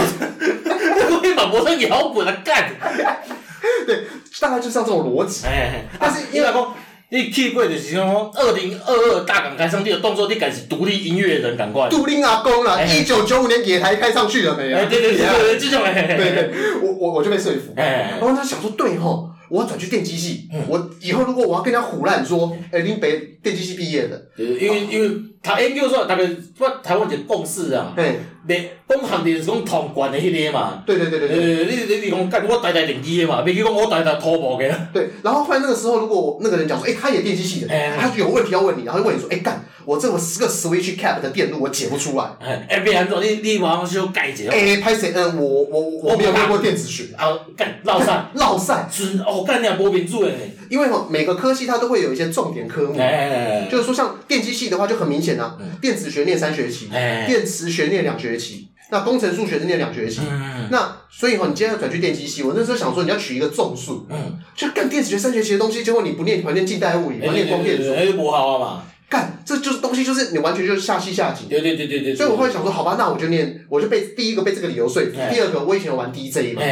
[1.11, 2.70] 我可以把磨成摇滚啊干。
[3.87, 4.05] 对，
[4.40, 5.46] 大概就像这种逻辑。
[5.98, 6.74] 但是因为讲。
[7.11, 11.88] 你去过就是讲，二零二二大港开唱这个动作，你该是独立音乐人，赶快。
[11.88, 14.79] 独立阿公啦，一九九五年野台开上去了没有？
[14.90, 16.16] 对对对对，这种诶。
[16.18, 16.51] 对对，
[16.83, 17.72] 我我我就被说服。
[17.74, 25.11] 然后他想说，对吼，我要转去电机系，我以后如果我要跟人家唬烂说，诶，林北电机系毕业的，因为因为
[25.42, 27.94] 他研究所大概不台湾一个共识啊。
[27.96, 28.20] 对。
[28.49, 30.83] 你讲行业是讲通关的迄个嘛？
[30.87, 31.65] 对对对对对。
[31.67, 33.43] 你你你讲干我呆呆电机的嘛？
[33.43, 34.89] 别去讲我台台土木的。
[34.93, 42.25] 对，然后后来那个时候，如果那个人讲说，诶，他也电机系的，他有问题要问你，然后就问你说，诶，干，我这个十个 switch cap 的电路我解不出来。
[42.69, 44.49] 诶，别安怎，你你马上就改解。
[44.49, 45.13] 诶，拍谁？
[45.15, 47.09] 嗯，我我我没有念过电子学。
[47.17, 50.33] 啊，干，绕赛， 绕赛，是哦，干你也无民主诶。
[50.71, 52.95] 因为吼每个科系它都会有一些重点科目，
[53.71, 56.89] 就是说像电机系的话就很明显啊，电子学念三学期，
[57.27, 58.68] 电磁学念两学期。
[58.90, 76.62] 那工程数学是念两学期，嗯、那所以哈，你今天要转去电机系，我那时候想说你要取一个综数，嗯，就干电子学三学期的东西，结果你不念，还念近代物理，还念光电，哎，不好啊嘛，干，这就是东西，就是你完全就是下戏下井，对对对对对，所以我后来想说，好吧，那我就念，我就被第一个被这个理由说服，第二个我以前有玩 DJ 嘛，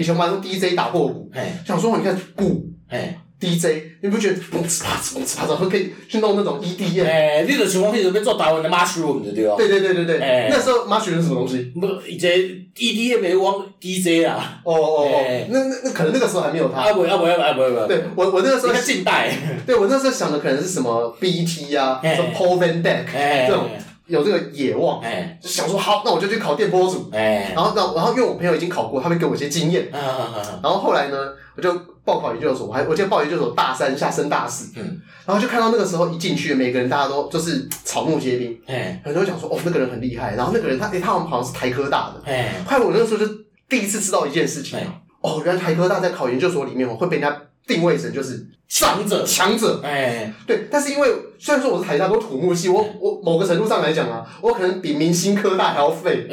[0.00, 1.30] 以前玩 DJ 打过鼓，
[1.66, 3.66] 想说你看鼓，嘿 DJ，
[4.00, 7.04] 你不觉得嘣哧啪哧嘣哧啪哧，可以去弄那种 EDM？
[7.04, 9.56] 哎，你就像我迄阵要做台湾的 Mushroom 对对哦。
[9.58, 10.48] 对对对对对。
[10.50, 11.72] 那时候 Mushroom 是什么东西？
[11.78, 12.28] 不，一个
[12.74, 14.60] EDM 没往 DJ 啊。
[14.64, 15.46] 哦哦哦。
[15.50, 16.80] 那那那可能那个时候还没有他。
[16.80, 17.86] 啊不啊不啊不啊不。
[17.86, 18.72] 对我我那个时候。
[18.72, 19.30] 是近代。
[19.66, 23.68] 对我那时候想的可能是什么 BT 啊，什么 Paul van Dyk 这种
[24.06, 25.02] 有这个野望，
[25.40, 27.10] 就想说好，那我就去考电波组。
[27.12, 29.88] 然后然后因为我朋友已经考过，他会给我一些经验。
[29.92, 31.16] 然后后来呢，
[31.56, 31.72] 我就。
[32.06, 43.26] 报考研究所，我还我记得报研究所大三下升大四，嗯，然后就看到那个时候一进去，每个人大家都就是草木皆兵，哎，很多人讲说哦那个人很厉害，然后那个人他诶他好像是台科大的，哎，后来我那个时候就
[43.68, 44.78] 第一次知道一件事情，
[45.20, 47.36] 哦原来台科大在考研究所里面哦会被人家
[47.66, 56.26] 定位成就是强者强者，哎，对，但是因为虽然说我是台大都土木系，我我某个程度上来讲啊，我可能比明星科大还要废，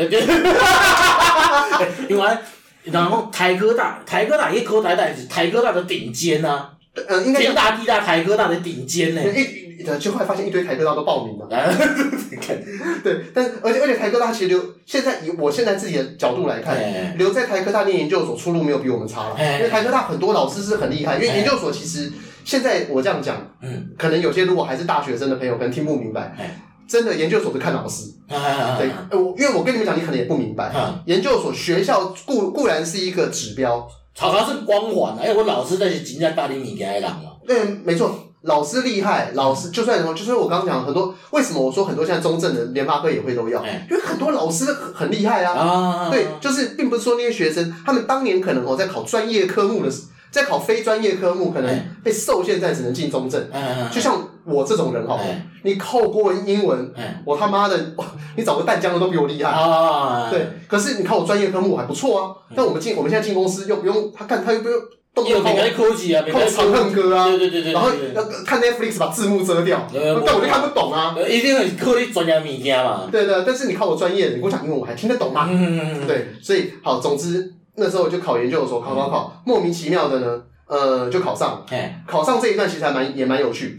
[2.09, 2.23] 因为。
[2.91, 9.21] 然后台科大，台科大一科台大是台科大的顶尖呐，嗯，应该天大地大台科大的顶尖呢。
[9.23, 11.47] 一，就后来发现一堆台科大都报名了。
[13.03, 16.77] 对，但而且而且台科大其实留，现在以我现在自己的角度来看，
[17.17, 19.35] 留在台科大念研究所出路没有比我们差了。
[19.57, 22.11] 因为台科大很多老师是很厉害，因为研究所其实
[22.43, 26.35] 现在我这样讲，嗯，可能有些如果还是大学生的朋友可能听不明白。
[26.85, 28.11] 真的研究所是看老师，
[28.77, 30.71] 对，我因为我跟你们讲，你可能也不明白。
[31.05, 35.19] 研究所学校固固然是一个指标，常常是光环啊。
[35.23, 37.19] 因为我老师在是真正带领你的人啊。
[37.47, 38.13] 对，没错。
[38.41, 46.09] 老师厉害，老师就算什么，就是我刚刚讲很多，为什么我说很多现在中正的联发科也会都要，因为很多老师很厉害啊。
[46.11, 50.07] 对，就是并不是说那些学生，他们当年可能哦在考专业科目的时候。
[50.33, 53.39] 在考非专业科目，可能被受限在只能进中正。
[53.91, 55.19] 就像我这种人哈，
[55.61, 56.91] 你考国文、英文，
[57.23, 57.93] 我他妈的，
[58.35, 60.31] 你找个淡江的都比我厉害。
[60.31, 62.35] 对，可是你看我专业科目我还不错啊。
[62.55, 64.79] 但我们进，我们现在进公司又不用他看，他又不用
[65.13, 67.27] 动作考，考长恨歌啊。
[67.27, 67.71] 对对对对。
[67.73, 71.15] 然后要看 Netflix 把字幕遮掉，但我就看不懂啊。
[71.29, 73.07] 一定很靠你专业物件嘛。
[73.11, 75.47] 对对，但是你考我专业，你跟我讲英文我还听得懂吗？
[76.07, 77.53] 对，所以好，总之。
[77.75, 81.65] 那时候我就考研究所，考考考，莫名其妙的呢，呃，就考上了。
[82.07, 83.77] 考上这一段其实还蛮也蛮有趣。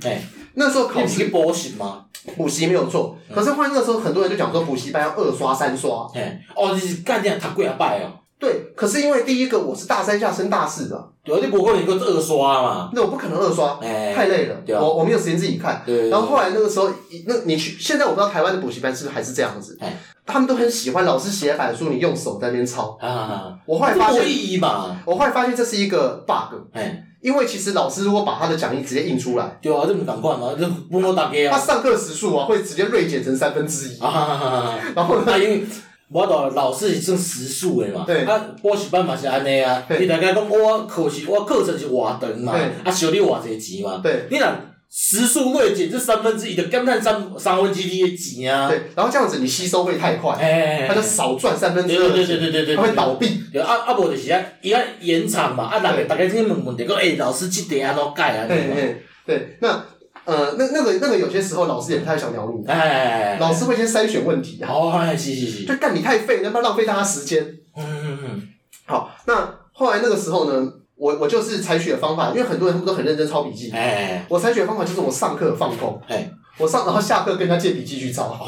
[0.55, 2.05] 那时候考试补习吗？
[2.37, 6.11] 补习没有错，可是换那个时候很多人就讲说补习班要二刷三刷。
[6.57, 8.11] 哦，你是干这样读几啊拜哦？
[8.39, 12.91] 对，可是因为第一个我是大三下升大四的，对，你不可能一个二刷嘛。
[12.93, 14.57] 那我不可能二刷，太累了。
[14.81, 15.83] 我我没有时间自己看。
[16.11, 16.91] 然后后来那个时候，
[17.27, 19.79] 那你去现在我不知道台湾的补习班是不是还是这样子。
[20.27, 22.99] 他们都很喜欢老师写板书，你用手在那边抄。
[23.01, 26.57] 啊，我后来发现，意义嘛，我后来发现这是一个 bug。
[26.73, 31.57] 哎，因为其实老师如果把他的讲义直接印出来，对啊，这么赶快嘛，这不能打给啊。
[31.57, 33.99] 他上课时数啊，会直接锐减成三分之一。
[34.01, 35.65] 啊，然后他因为
[36.15, 44.47] 我都老师是算时数的嘛，对，啊，补习班嘛是安尼啊，你大概讲我课时我课程是偌长嘛，啊，收你偌济钱嘛，对，你若。
[44.97, 48.69] 时数锐减这三分之一的，干探三三分之一的钱啊！
[48.69, 53.27] 对，然后这样子你吸收会太快，他就少赚三分之二，对对对对对，他会倒闭。
[53.59, 58.47] 啊啊，无就是啊，伊啊延长嘛，啊，大家大家去问问题，讲诶，老师这题安怎改啊。
[58.47, 59.03] 对对？
[59.27, 59.85] 对，那
[60.25, 64.71] 呃，那那个那个有些时候老师也不太想鸟你，哎，老师会先筛选问题啊。
[64.71, 67.43] 哦，是是是，就干你太废，那不能浪费大家时间？
[67.77, 68.43] 嗯嗯嗯。
[68.87, 70.73] 好，那后来那个时候呢？
[70.97, 73.69] 我我就是采取的方法，因为很多人他们都很认真抄笔记。
[73.73, 78.39] 哎，我采取的方法就是我上课放空，哎，我上然后下课跟他借笔记去抄。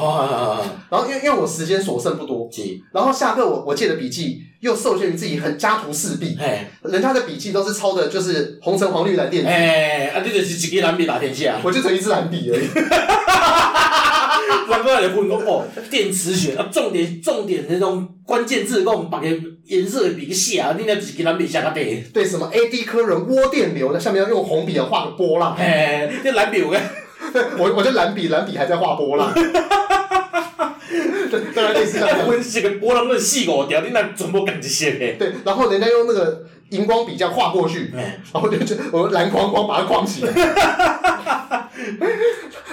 [0.88, 2.48] 然后因为因为我时间所剩不多，
[2.92, 12.66] 然后下课我我借的笔记又受限于自己很家徒四壁，哎，人家的笔记都是抄的就是红橙黄绿蓝靛紫，哎，啊，你就是一支蓝笔打天下，我就成一支蓝笔而已。
[14.68, 19.26] 难怪来问我哦，电磁学啊，重点重点那种关键字，我们把个
[19.64, 22.04] 颜色笔给写啊，你那自己蓝笔写个对。
[22.12, 25.56] 对，什么 AD 科人涡电流，那下面要用红笔啊画个波浪。
[25.56, 26.80] 哎，那蓝笔我跟，
[27.58, 29.32] 我 我就蓝笔蓝笔还在画波浪。
[29.32, 29.42] 对，
[31.54, 32.18] 当然类似这样。
[32.26, 35.16] 我写个波浪那细个屌，你那全部干这些嘞。
[35.18, 37.90] 对，然后人家用那个荧光笔这样画过去，
[38.32, 40.32] 然后就就我蓝框框把它框起来。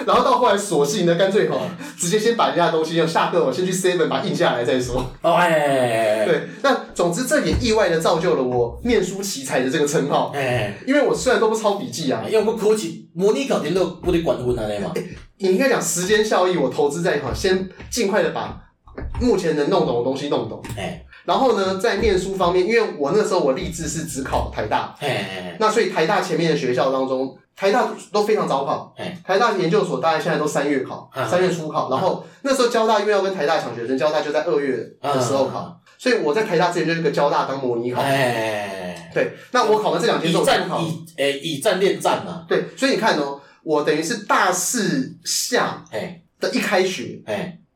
[0.06, 1.56] 然后到后来，索性呢，干脆哈，
[1.96, 5.04] 直接先把人家的东西，要下课我先去 seven 把它印下来再说。
[5.22, 10.32] 哦哎，对，那总之这也意外的造就了我念书奇才的这个称号。
[10.34, 14.92] 哎，因为我虽然都不抄笔记啊，因为我考试模拟考点都不得管分啊嘛。
[15.38, 18.60] 你应该讲时间效益，我投资在哈，先尽快的把
[19.20, 20.62] 目前能弄懂的东西弄懂。
[20.76, 24.94] 哎，然后呢，在念书方面，因为我那时候我立志是只考台大。
[25.00, 27.36] 哎，那所以台大前面的学校当中。
[27.56, 28.92] 台大都非常早考，
[29.24, 38.02] 台大研究所大概现在都三月考，三月初考，然后那时候交大因为要跟台大抢学生，交大就在二月的时候考，所以我在台大之前就是个交大当模拟考，
[39.14, 45.84] 对，那我考完这两天之后考，以诶以战练战嘛，对，所以你看哦，我等于是大四下
[46.40, 47.22] 的一开学，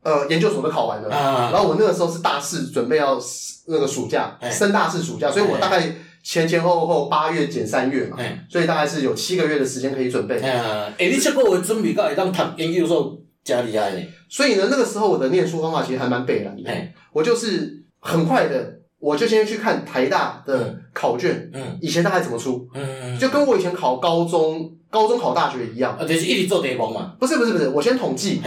[0.09, 3.19] 呃研究所都考完了，然后我那个时候是大四准备要
[3.67, 5.93] 那个暑假升大四暑假，所以我大概。
[6.21, 8.17] 前前后后八月减三月嘛，
[8.49, 10.37] 所以大概是有七个月的时间可以准备。
[10.37, 14.07] 哎，你这个我准备到会当读研究所加厉害嘞。
[14.27, 16.69] 所以呢，那个时候我的念书方法其实还蛮北烂的。
[17.13, 25.97] 我就是很快的，我就先去看台大的考卷，嗯，以前大概怎么出，嗯，就跟我以前考高中、高中考大学一样。
[25.99, 27.13] 啊，就是一直做题目嘛。
[27.19, 28.41] 不是不是不是，我先统计，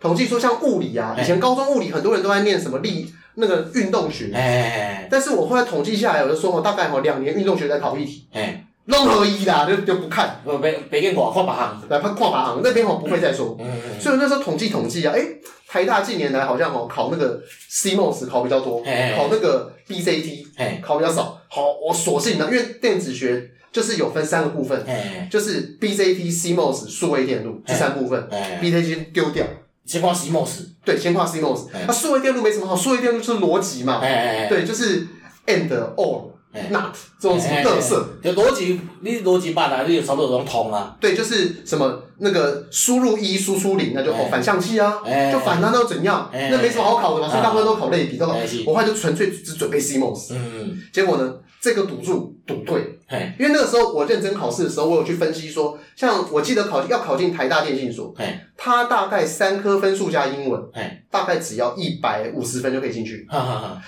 [0.00, 3.12] 统计说像物理啊，以前高中物理很多人都在念什么力。
[3.38, 13.54] 那个运动学，哎，但是我后来统计下来，我就说我大概哈两年运动学在考一题，哎，任何一啦，就就不看，不别别跟我跨八行，来跨跨八行那边我不会再说，
[14.00, 15.20] 所以那时候统计统计啊，哎，
[15.68, 17.38] 台大近年来好像哦考那个
[17.70, 24.82] CMOS 考比较多，考那个 BCT 考比较少，好，我索性呢，因为电子学就是有分三个部分，
[25.30, 28.26] 就是 BJT、CMOS、数位电路这三部分
[28.62, 29.44] ，BCT 丢掉。
[29.84, 31.66] 先画 CMOS，对，先画 CMOS。
[31.86, 34.00] 那数位电路没什么好，数位电路就是逻辑嘛，
[34.48, 35.06] 对，就是
[35.46, 36.22] and or
[36.70, 38.08] not 这种什么特色。
[38.24, 40.96] 就逻辑，你逻辑把它，你有差不多都通啊。
[40.98, 46.30] 对，就是什么那个输入一，输出零，那就哦反向器啊，就反它那又怎样？
[46.32, 48.34] 那没什么好考的嘛，所以大部分都考类比，都考。
[48.66, 50.32] 我后来就纯粹只准备 CMOS。
[50.32, 51.34] 嗯，结果呢，
[51.66, 52.96] 这个赌注赌对，
[53.40, 58.14] 因为那个时候我认真考试的时候，我有去分析说，像我记得考要考进台大电信所，
[58.56, 60.62] 它大概三科分数加英文，
[61.10, 63.26] 大概只要一百五十分就可以进去，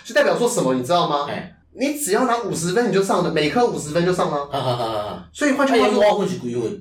[0.04, 1.28] 就代表说什么你知道吗？
[1.72, 6.26] 你只要拿五十分你就上了，每科五十分就上了，所以换句话说，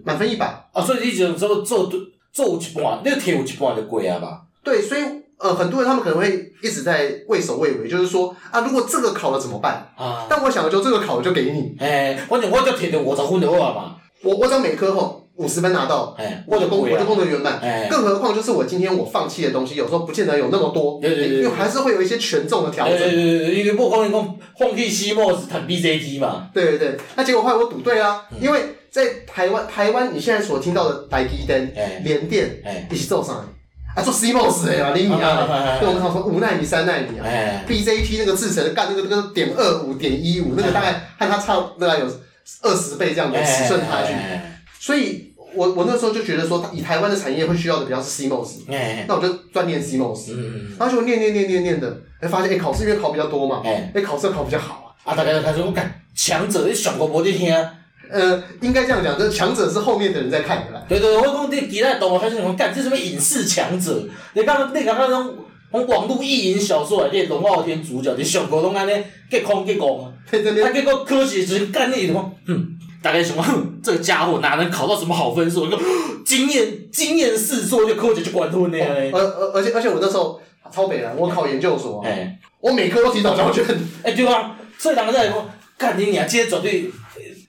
[0.04, 0.48] 满分一百。
[0.74, 1.88] 啊，所以你就做做
[2.34, 4.42] 做有一半，那个题有一半就过啊吧？
[4.64, 5.02] 对，所以。
[5.40, 9.88] 呃，很多人他们可能会一直在畏首畏尾，就是说啊，如果这个考了怎么办？
[9.96, 11.76] 啊，但我想的就这个考了就给你。
[11.80, 13.96] 哎，反正我就填的五十分就好嘛。
[14.24, 17.60] 我我只要每科吼五十分拿到，哎，我就功我就功德圆满。
[17.60, 21.00] 哎，更何况就是我今天我放弃的东西，有时候不见得有那么多。
[21.00, 21.38] 对对对。
[21.38, 22.98] 因为还是会有一些权重的调整。
[22.98, 26.50] 对对对，因为不可能讲放弃期末是谈 BJT 嘛。
[26.52, 31.72] 对对对，那结果后来我赌对啊，因为在台湾台湾你现在所听到的台积电、
[32.04, 32.60] 联电
[32.90, 33.48] 一起做上。
[33.98, 37.26] 啊，做 CMOS 的呀，厘米啊，对，我们常说五纳米、三纳米啊
[37.68, 42.06] ，BJP 那个制程干那个那个点二五、点一五，那个大概和它差大概有
[42.62, 44.14] 二十倍这样的尺寸差距。
[44.80, 48.66] 所以我我那时候就觉得说，以台湾的产业会需要的比较是 CMOS，
[49.08, 50.36] 那我就专念 CMOS，
[50.78, 53.92] 然后就念念念念念的，哎，发现哎考试因为考比较多嘛，哎。
[54.06, 55.84] 考试考比较好啊，啊大家就开始我讲
[56.16, 57.52] 强者你上过无你听。
[58.10, 60.84] 呃，应该这样讲，就是强者是后面的人在看的啦。
[60.88, 64.04] 对对，我讲你其他动画还是什么干，这什么影视强者？
[64.34, 65.36] 你刚你刚刚那种
[65.70, 68.92] 从网络意淫小说来的龙傲天主角，你上过拢安尼
[69.30, 70.38] 结空结空，他
[70.72, 72.32] 结果科学就是干你什么？
[72.48, 73.44] 嗯，大概什么？
[73.84, 75.66] 这个家伙哪能考到什么好分数？
[75.66, 75.78] 一个
[76.26, 78.80] 惊艳惊艳四座就科学就管混的。
[78.80, 80.42] 而而而且而且我那时候
[80.74, 83.66] 超北了，我考研究所，哎，我每科都提早交卷。
[84.04, 85.46] 哎，对啊，所以两个在说，
[85.78, 86.90] 干你娘，今天绝对。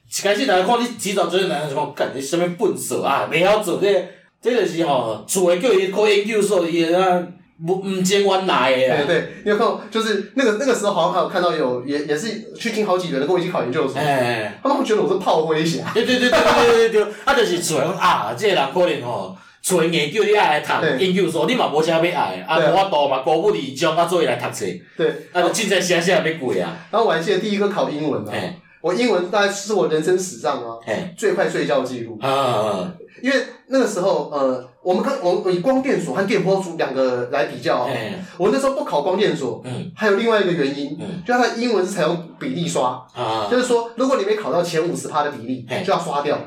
[0.09, 4.03] 一开始大家看你指导做，男人就讲，干你什么笨手啊，袂晓做这个，
[4.41, 7.23] 这个是吼，厝诶叫伊考研究所，伊啊
[7.67, 15.91] 不毋见原来诶对对，你有看，就是那个那个时候好像还有看到有，也也是去听好几个人跟我一起考研究所，哎，他们会觉得我是炮灰侠。
[15.93, 24.65] 对对对对对对对，啊，就是厝诶讲啊，这个人可能吼，厝诶研究你爱来读研究所，你嘛无啥要爱，啊无法度嘛，高不离中啊，做伊来读册，
[24.97, 26.73] 对，啊就凊彩写写要过啊。
[26.91, 28.33] 然后我还记得第一个考英文嘛。
[28.81, 30.77] 我英文大概是我人生史上啊
[31.17, 37.89] 最快睡觉记录啊，因为那个时候呃，我们看我以光电所和电波组两个来比较，
[38.37, 39.63] 我那时候不考光电所，
[39.95, 43.05] 还有另外一个原因，就它的英文是采用比例刷，
[43.51, 46.39] 就是说如果你没考到前五十趴的比例，就要刷掉。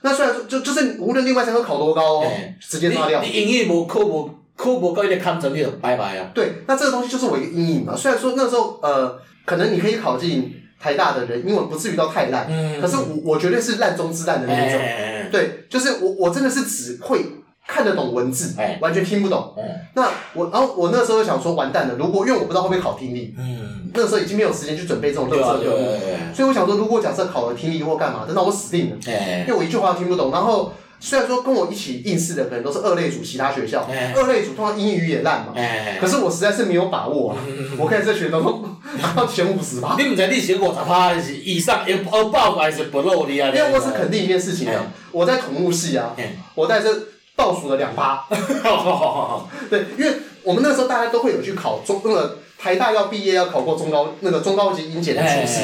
[0.00, 2.26] 那虽然说就就是无论另外三科考多高哦，
[2.60, 3.22] 直接刷掉。
[3.22, 6.30] 你英语无考无考无够一点看成绩，拜拜啊。
[6.34, 7.94] 对，那这个东西就是我一个阴影嘛。
[7.94, 10.52] 虽然说那时候呃，可能你可以考进。
[10.84, 14.78] 台大的人英文不至于到太烂，嗯、可是我我绝对是烂中之烂的那种。
[14.78, 17.24] 欸、对，就是我我真的是只会
[17.66, 19.54] 看得懂文字，欸、完全听不懂。
[19.56, 25.98] 欸、那我然后我那时候想说完蛋了，如果因为我不知道会不会考听力，嗯、那个时候已经没有时间去准备这种特色科目，
[26.34, 30.30] 所以我想说，如果假设考了听力或干嘛的，那我死定了，欸、因为我一句话都听不懂。
[30.30, 30.70] 然后。
[31.00, 33.86] 虽然说跟我一起应试的可能都是二类组其他学校，
[34.16, 35.52] 二类组通常英语也烂嘛，
[36.00, 37.36] 可是我实在是没有把握啊。
[37.76, 38.64] 我可以在学当中
[39.00, 39.96] 拿到前五十吧。
[39.98, 43.52] 你唔知你前五十趴还是以上，above 还是 below 的啊？
[43.54, 46.16] 因为我是肯定一件事情啊，我在土木系啊，
[46.54, 46.88] 我在这
[47.36, 48.24] 倒数了两趴。
[49.68, 55.60] 对，因为我们那时候大家都会有去考中那个台大要毕业要考过中高那个中高级英检的初试，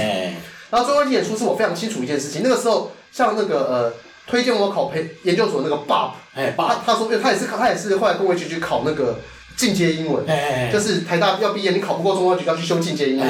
[0.68, 3.93] 然后中高级英检初试我非常清楚一件事情，那个时候像那个呃。
[4.31, 6.11] 推荐我考培研究所那个 Bob，
[6.57, 9.18] 他他说，他也是他也是后来跟我一起去考那个
[9.57, 10.24] 进阶英文，
[10.72, 13.28] 就是台大要毕业，你考不过中央局要去修进阶英文，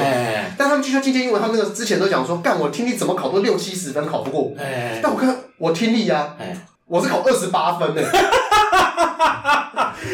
[0.57, 4.53] 但他们去修进阶英文，他们那个之前都讲说，干我听力怎么考都六七十分考不过，
[5.01, 6.35] 但我看我听力呀，
[6.85, 8.01] 我是考二十八分的，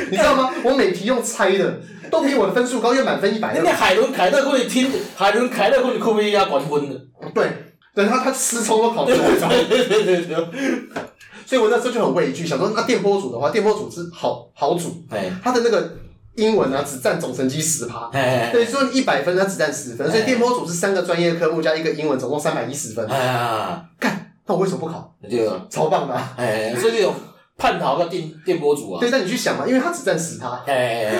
[0.09, 0.51] 你知道吗？
[0.63, 1.79] 我每题用猜的，
[2.09, 3.59] 都比我的分数高，因为满分一百。
[3.61, 6.95] 那海伦凯勒可以听，海伦凯勒可以扣分压管分的，
[7.33, 7.66] 对。
[7.97, 9.49] 等他他失聪都考 对我招，
[11.47, 15.03] 所以我那时候就很畏惧，想说那电波组的话，电波组是好好组，
[15.43, 15.97] 他的那个
[16.35, 23.07] 英文啊只占总成绩十趴，对，所以一百分他只占十分，所以电波组是三个专业科目加一个英文，总共三百一十分。
[23.99, 25.15] 干，那我为什么不考？
[25.27, 27.11] 对，超棒的，哎，所以有
[27.57, 28.99] 叛逃个电电波组啊。
[28.99, 30.63] 对，但你去想嘛，因为他只占十趴，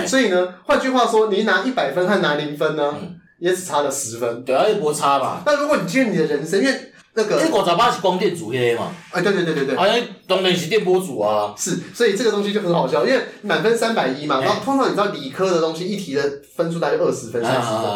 [0.06, 2.94] 所以呢，换句话说，你拿一百分和拿零分呢？
[3.40, 5.42] 也只差了十分，对啊，也不差嘛。
[5.46, 6.74] 但如果你今天你的人生，因为
[7.14, 8.92] 那个，因为五十八是光电组迄个嘛。
[9.12, 9.76] 哎，对对对对对。
[9.76, 11.54] 好像当然是电波组啊。
[11.58, 16.24] 是，所以这个东西就很好笑，因为满分三百一嘛，然后通常你知道理科的东西一题的
[16.56, 17.92] 分数大概二十分、三十分。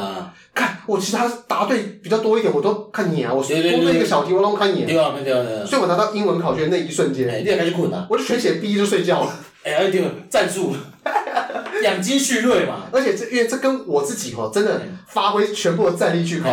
[0.53, 4.85] 看我其他答对比较多一点，我都看你啊，我多对一个小题我都看你。
[4.85, 5.65] 对啊，对啊。
[5.65, 9.33] 所以我拿到英文考卷那一瞬间，你也开始困了，我就全写 B 就睡觉了。
[9.63, 10.75] 哎，对，战术。
[11.83, 12.87] 养精蓄锐嘛。
[12.91, 16.49] 而且这因为这跟我自己哦，真的发挥全部的战力去考，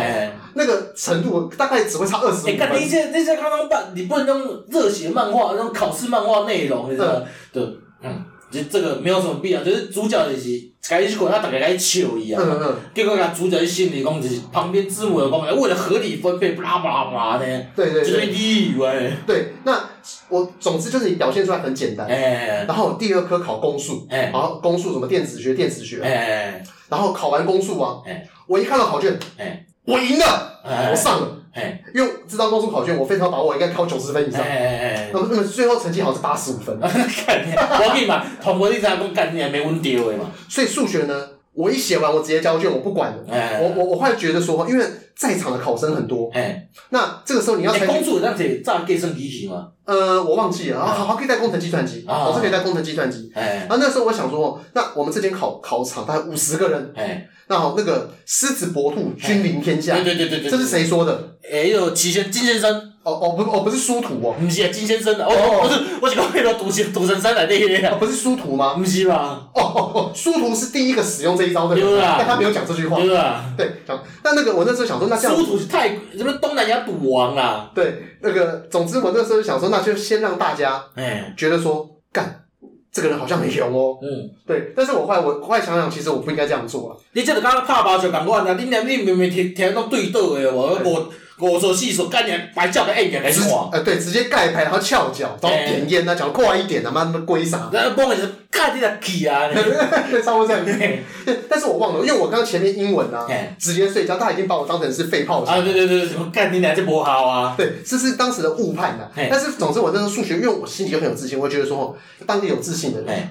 [0.55, 2.53] 那个程度大概只会差二十五分。
[2.53, 7.21] 你，看那些那些刚刚办，你不能用热血漫画那种考试漫画内容，你知道吗？
[7.51, 7.63] 对，
[8.01, 8.25] 嗯。
[8.51, 10.49] 就这个没有什么必要，就是主角就是
[10.81, 17.45] 开始过他大概开始笑一样，嗯嗯，结果他主角心里讲就是旁边字幕有讲，为了合理分配，巴拉巴拉巴拉的，
[17.75, 19.89] 对对对，就是以为，对，那
[20.29, 31.38] 我总之就是你表现出来很简单，哎，然后第二科考公数，哎，然后公数什么电子学、电子学，哎，哎，哎，然后考完公数啊，哎，我一看到考卷，哎，我赢了，哎，我上了。
[31.59, 34.41] 哎，因为这张高中考卷，我非常把握，应该考九十分以上。
[34.41, 36.77] 哎哎哎，那么那么最后成绩好像是八十五分。
[36.81, 40.31] 我跟你讲，通过这张公干你还没问题的嘛。
[40.47, 43.17] 所以数学呢，我一写完，我直接交卷，我不管了。
[43.29, 44.85] 哎，我我我会觉得说，因为
[45.15, 46.29] 在场的考生很多。
[46.33, 47.73] 哎，那这个时候你要。
[47.73, 49.67] 公数这样子，这样计算机器吗？
[49.85, 53.31] 呃，我忘记了啊，好好可以带工程计算机，老师可以带工程计算机。
[53.33, 56.93] 哎，然后那时候我想说，那我们这间考考场大概五十个人。
[56.95, 57.27] 哎。
[57.49, 59.95] 那好，那个狮子搏兔，君临天下。
[59.95, 61.35] 对对对对对，这是谁说的？
[61.51, 62.93] 哎呦，齐先金先生。
[63.01, 67.95] 哦哦不哦不是殊途哦，不是金先生的哦哦不是，我是讲那个赌神赌神三来的那个。
[67.95, 68.75] 不是殊途吗？
[68.75, 69.49] 不是吧？
[69.55, 71.83] 哦哦哦，殊途是第一个使用这一招的人，
[72.19, 73.01] 但他没有讲这句话。
[73.01, 73.43] 对啊。
[73.57, 73.99] 对，讲。
[74.21, 75.35] 但那个我那时候想说，那这样。
[75.35, 77.71] 殊途是太什么东南亚赌王啊？
[77.73, 82.43] 对，那个总之我那时候想说，那就先让大家哎觉得说干。
[82.91, 83.97] 这个人好像很凶哦。
[84.01, 86.97] 嗯，对，但是我后来我后来想想，其实我不应该这样做啊。
[87.13, 91.09] 你这个刚刚拍巴就讲过啊，你你你明明听听到对倒的，我我
[91.39, 93.69] 我说细说，干你白叫的哎点来说。
[93.71, 97.69] 呃，对，直接盖牌，然后翘脚，然后点烟啊，讲快一点啊，妈的龟啥？
[97.71, 98.19] 然后帮你
[98.51, 99.47] 看你的屁啊！
[99.51, 100.65] 对，差不多这样。
[101.49, 103.25] 但是我忘了，因为我刚刚前面英文啊，
[103.57, 105.61] 直接睡觉，他已经把我当成是废炮啊！
[105.61, 107.53] 对对对，什么干你俩就不好啊？
[107.57, 109.05] 对，这是当时的误判呐。
[109.29, 113.29] 但是总之，我那个数学，因为我心里就很有自信，我觉得说，当你有自信的人。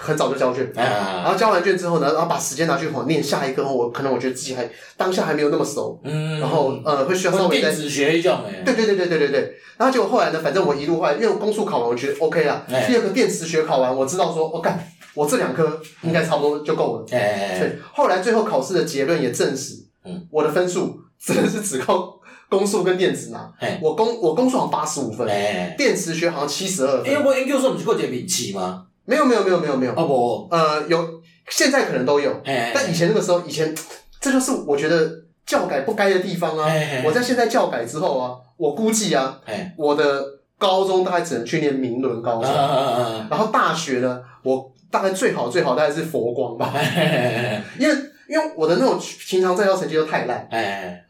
[0.00, 14.78] 很早就交卷，然后交完卷之后呢，然后把时间拿去吼念下一个，我可能我觉得自己还当下还没有那么熟，嗯，然后呃会需要稍微再学一下，对对对对对对对，然后结果后来呢，反正我一路后来，因为我公数考完我觉得 OK 了，第二个电磁学考完，我知道说我干，
[15.14, 17.04] 我这两科应该差不多就够了，
[17.58, 25.26] 对，后来最后考试的结论也证实，嗯，我的分数真的是只靠公数跟电子拿，我公我公数好像八十五分，
[25.76, 28.84] 电磁学好像七十二分，因为我研究所不是过这个名气吗？
[29.08, 29.92] 没有没有没有没有没有。
[29.92, 31.08] 哦不，呃有，
[31.48, 32.30] 现在可能都有，
[32.74, 33.74] 但以前那个时候，以前
[34.20, 35.10] 这就是我觉得
[35.46, 36.70] 教改不该的地方啊。
[37.06, 39.40] 我在现在教改之后啊，我估计啊，
[39.78, 40.22] 我的
[40.58, 42.52] 高中大概只能去念明伦高中，
[43.30, 46.70] 然后大学呢，我大概最好最好大概是佛光吧，
[47.78, 47.94] 因为
[48.28, 50.46] 因为我的那种平常在校成绩都太烂，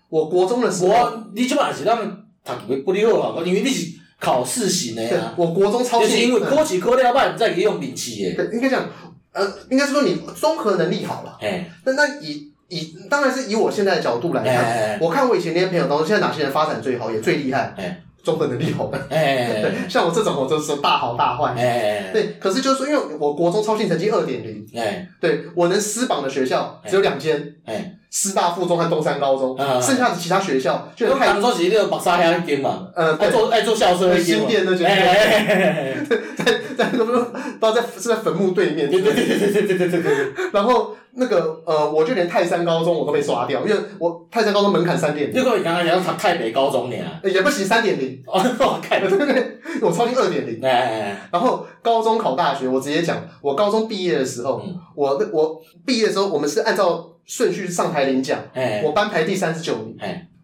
[0.08, 1.98] 我国中的时候，我你基本上是让
[2.44, 3.98] 他读不溜啊，因为你是。
[4.20, 8.32] 考试型的呀，我国中超，就是因为科举科料半，再可以用零七耶。
[8.32, 8.84] 对，应该讲，
[9.32, 11.38] 呃，应该是说你综合能力好了。
[11.40, 17.72] 哎，那那以以，当然是以我现在的角度来看，我看我以前那些朋友当中，现在哪些人发展最好，也最厉害。
[17.76, 18.98] 哎，综合能力好的。
[19.08, 21.54] 哎， 对，像我这种，我就是说大好大坏。
[21.56, 24.66] 哎，对，可是就是说，因为我国中超性成绩二点零。
[24.74, 27.54] 哎，对，我能私榜的学校只有两间。
[27.64, 27.94] 哎。
[28.10, 31.26] 师大附中和东山高中，剩下的其他学校就太。
[31.26, 34.16] 当初是那个白沙乡一间嘛，呃，爱做爱做校车。
[34.18, 34.88] 新店那间。
[36.36, 36.44] 在
[36.76, 37.20] 在那个不知
[37.60, 38.90] 道在是在坟墓对面。
[38.90, 40.50] 对对对对对对对对。
[40.52, 45.34] 然后那个呃，我就连泰山高中我都被刷掉，因为我泰山高中门槛三点零。
[45.36, 46.96] 那个你刚刚讲他台北高中呢？
[47.24, 48.22] 也不行，三点零。
[48.26, 50.60] 哦， 我看对对对，我超进二点零。
[50.62, 54.62] 然后高中考大学，我直接讲，我高中毕业的时候，
[54.94, 57.07] 我我毕业的时候，我们是按照。
[57.28, 58.36] 顺序上台领奖，
[58.82, 59.96] 我班排第三十九名。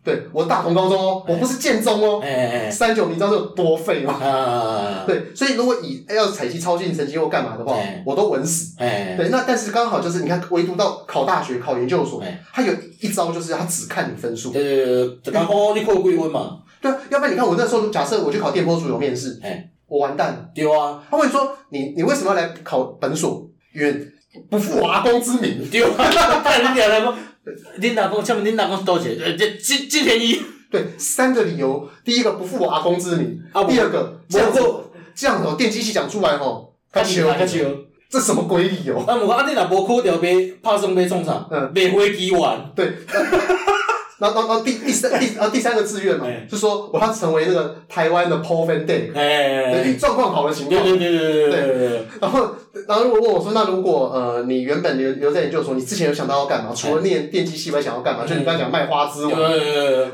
[0.05, 2.23] 对，我大同高中哦，我不是建中哦。
[2.71, 4.21] 三十九名，你知道这有多废吗？
[5.09, 7.75] 对，所以如果以要采集超进成绩或干嘛的话，
[8.05, 8.77] 我都稳死。
[8.77, 12.23] 对，那但是刚好就是你看，唯独到考大学、考研究所，
[12.53, 12.71] 他有
[13.01, 14.51] 一招就是他只看你分数。
[14.53, 16.59] 对对对，然后你过归温嘛。
[16.83, 19.41] 对啊，要不然你看我那时候，假设我去考电波组有面试，
[19.87, 20.51] 我完蛋。
[20.55, 23.49] 对啊，他会说你你为什么要来考本所？
[23.75, 24.07] 因为
[24.51, 26.05] 不负我阿公之名，对吧？
[26.75, 27.15] 你阿公，
[27.79, 29.05] 你阿公，请问你阿公是多少？
[29.05, 30.41] 呃，这金金田一。
[30.71, 34.61] 对，三个理由：第一个不负我阿公之名，第二个这样子，
[35.15, 37.65] 这样子电机系讲出来吼，他求，他求，
[38.11, 38.99] 这什么鬼理由？
[39.07, 41.47] 啊，我阿弟若无考掉，被拍算被创啥？
[41.49, 42.73] 嗯，被飞机完。
[42.75, 42.87] 对，
[44.19, 50.83] 然后，然后，第第三第啊第三个志愿嘛，就说我要成为那个台湾的 Paul van Dyk，对，状况好的情况。
[50.83, 52.07] 对对对对对。
[52.21, 52.51] 然后，
[52.87, 56.73] 然后如果问我说，那如果呃你原本留留在研究所，你之前有想到要干嘛？
[56.75, 58.27] 除了念电机系外，想要干嘛？
[58.27, 59.35] 就你刚才讲卖花枝丸，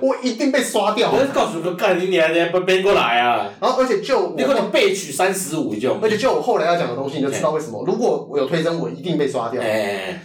[0.00, 1.10] 我一定被刷掉。
[1.10, 3.50] 我告诉你，干你娘的，不背过来啊！
[3.60, 7.84] 然后，而且就你可能备取三十五就，而且就我后来要讲的东西，你就知道为什么。
[7.86, 9.62] 如果我有推甄，我一定被刷掉。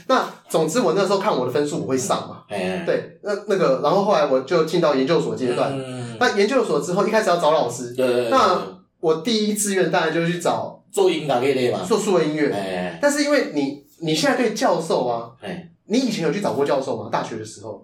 [0.07, 0.25] 那。
[0.47, 2.43] 总之，我那时候看我的分数我会上嘛，
[2.86, 5.75] 对，那那个，然后后来我就进到研究所阶段。
[6.19, 7.95] 那研究所之后，一开始要找老师，
[8.29, 8.55] 那
[8.99, 12.97] 我第一志愿当然就去找做音乐类嘛，做数位音乐。
[13.01, 15.29] 但是因为你你现在对教授啊，
[15.87, 17.09] 你以前有去找过教授吗？
[17.11, 17.83] 大学的时候，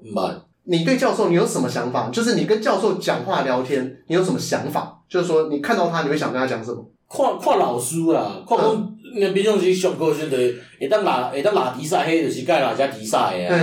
[0.64, 2.10] 你对教授你有什么想法？
[2.10, 4.98] 就是你跟教授讲话聊天，你有什么想法？
[5.10, 6.86] 就是说你看到他，你会想跟他讲什么？
[7.10, 13.54] 看看老师啊，看讲，那毕竟是上课时阵，会当拉会当拉题赛，迄就是该哪家题赛的啊。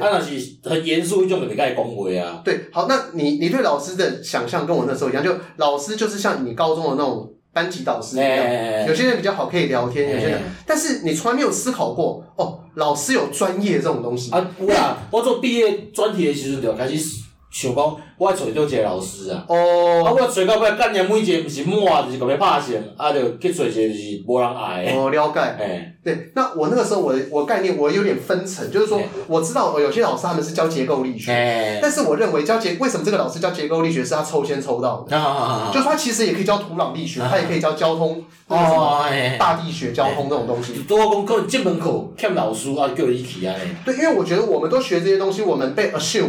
[0.00, 2.40] 啊，若是很严肃迄种，就袂甲伊讲话啊。
[2.42, 14.46] 对，好，那你你对老师的想象跟我那时候一样，就老师就是像你高中的那种班级导师一样，有些人比较好可以聊天，有些人，但是你从来没有思考过，哦，老师有专业这种东西啊。
[14.60, 17.22] 有啊，我做毕业专题的时阵就开始。
[17.56, 24.92] 想讲，我爱找到一个老师啊，哦，啊，我找到尾干娘每一个毋是满，就是个要拍线，啊，就去找一个就是无人爱的。
[24.92, 25.40] 哦，了解。
[25.58, 35.16] 哎，对，那我那个时候我的我概念我有点分层，就是说我知道有些老师他们是教结构力学，但是我认为教结为什么这个老师教结构力学是他抽签抽到的，
[35.72, 39.02] 就是他其实也可以教土壤力学，他也可以教交通，哦，
[39.38, 40.74] 大地学、交通这种东西。
[40.86, 43.54] 多讲可能进门口欠老师啊，叫伊去啊。
[43.82, 46.28] 对，因为我觉得我们都学这些东西，我们被 assume。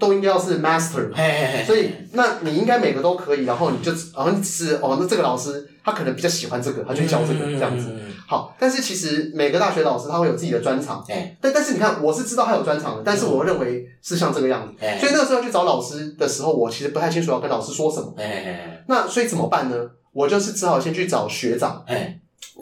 [0.00, 1.12] 都应该要是 master，
[1.64, 7.88] 所以那你应该每个都可以，然后你就然后是哦，那这个老师他可能比较喜欢这个，他就教这个这样子。
[8.26, 11.04] 好，但是其实每个大学老师他会有自己的专长，
[11.40, 18.14] 但但是你看，我是知道他有专长的，但是我认为是像这个样子，所以那个时候去找老师的时候，我其实不太清楚要跟老师说什么。
[18.86, 19.76] 那所以怎么办呢？
[20.12, 21.84] 我就是只好先去找学长，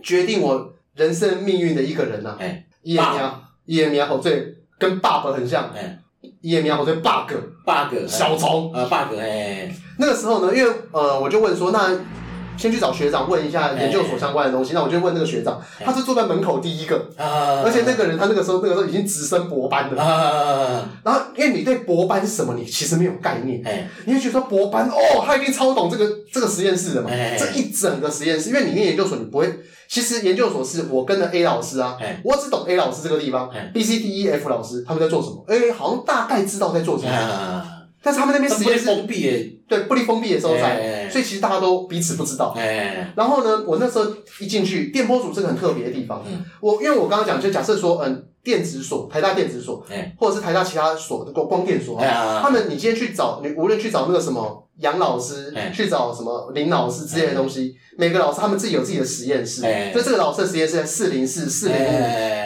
[0.03, 2.37] 决定我人生命运的一个人呐。
[2.83, 3.33] 伊个名，
[3.67, 5.71] 伊个名好最跟爸爸很像。
[6.41, 11.91] 伊个名好像 bug，bug 小虫，啊 bug 哎，那个时候呢，因为呃，我就问说，那
[12.59, 14.73] 先去找学长问一下研究所相关的东西。
[14.75, 20.87] 那我就问那个学长，他是坐在门口第一个，而且那个人他那个时候那个时候已经直升博班了。
[21.05, 23.63] 然后因为你对博班是什么，你其实没有概念，
[24.05, 29.61] 你会觉得说博班哦，他一定超懂这个这个实验室的嘛，这一整个实验室，因为你念研究所你不会。
[29.91, 35.43] 其实研究所是我跟着 A 老师啊，我只懂 A 老师这个地方，B、C、D、E、F 老师他们在做什么？
[35.49, 37.63] 哎，好像大概知道在做什么，
[38.09, 42.57] 但是他们那边实验室封闭诶，对，不离封闭的所在，所以其实大家都彼此不知道。
[43.15, 44.07] 然后呢，我那时候
[44.41, 46.25] 一进去，电波组是个很特别的地方。
[46.63, 49.85] 我因为我刚刚讲，就假设说，嗯，电子所，台大电子所，
[50.19, 54.65] 或者是台大其他所的光电所，他们你今天去找，你无论去找那个什么。
[54.79, 61.91] 杨老师去找什么林老师之类的东西，每个老师他们自己有自己的实验室，所以这个老师的实验室在四零四、四零五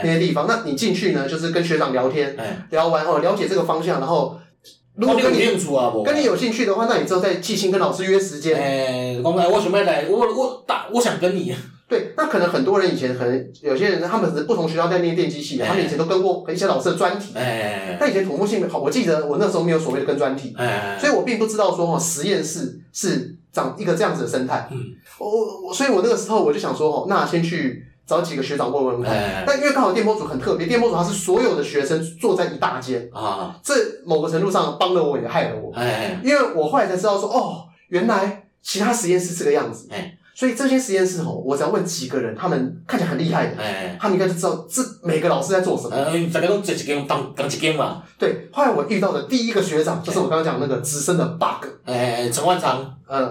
[0.02, 0.46] 那些地方。
[0.48, 2.34] 那你进去呢，就是跟学长聊天，
[2.70, 4.38] 聊完后了解这个方向，然后
[4.95, 5.38] 如果跟你
[6.05, 8.57] 跟你有兴趣的话，那你之后再寄信跟老师约时间。
[8.57, 11.55] 哎，我我准备来，我我打，我想跟你。
[11.88, 17.32] 对，那可能很多人以前可能有些人，他们是不同学校在念电机系的，他们以前都跟过一些老师的专题。
[17.34, 24.68] 哎，但以前土木系好，我记得我那时候没有所谓的跟专题，哎，所以我并不知道说哈实验室是长一个这样子的生态。
[24.70, 24.78] 嗯，
[25.18, 29.44] 我我所以，我那个时候我就想说哈，那先去找几个学长问问看。
[29.46, 33.74] 但因为刚好电波组很特别，电波组它是所有的学生坐在一大间啊，这
[34.05, 35.72] 某个程度上帮了我也害了我。
[35.74, 39.88] 哎，因为我后来才知道说哦，原来其他实验室这个样子。
[39.90, 40.18] 哎。
[40.34, 43.56] 所以这些实验室吼，我只要问几个人，他们看起来很厉害的，
[44.00, 45.96] 他们应该就知道这每个老师在做什么。
[46.32, 48.02] 大家都这几间当当几间嘛。
[48.18, 51.66] 对，后来我遇到的第一个学长，就是我刚刚讲那个资深的 bug。
[51.84, 52.98] 哎，陈万长。
[53.06, 53.30] 呃，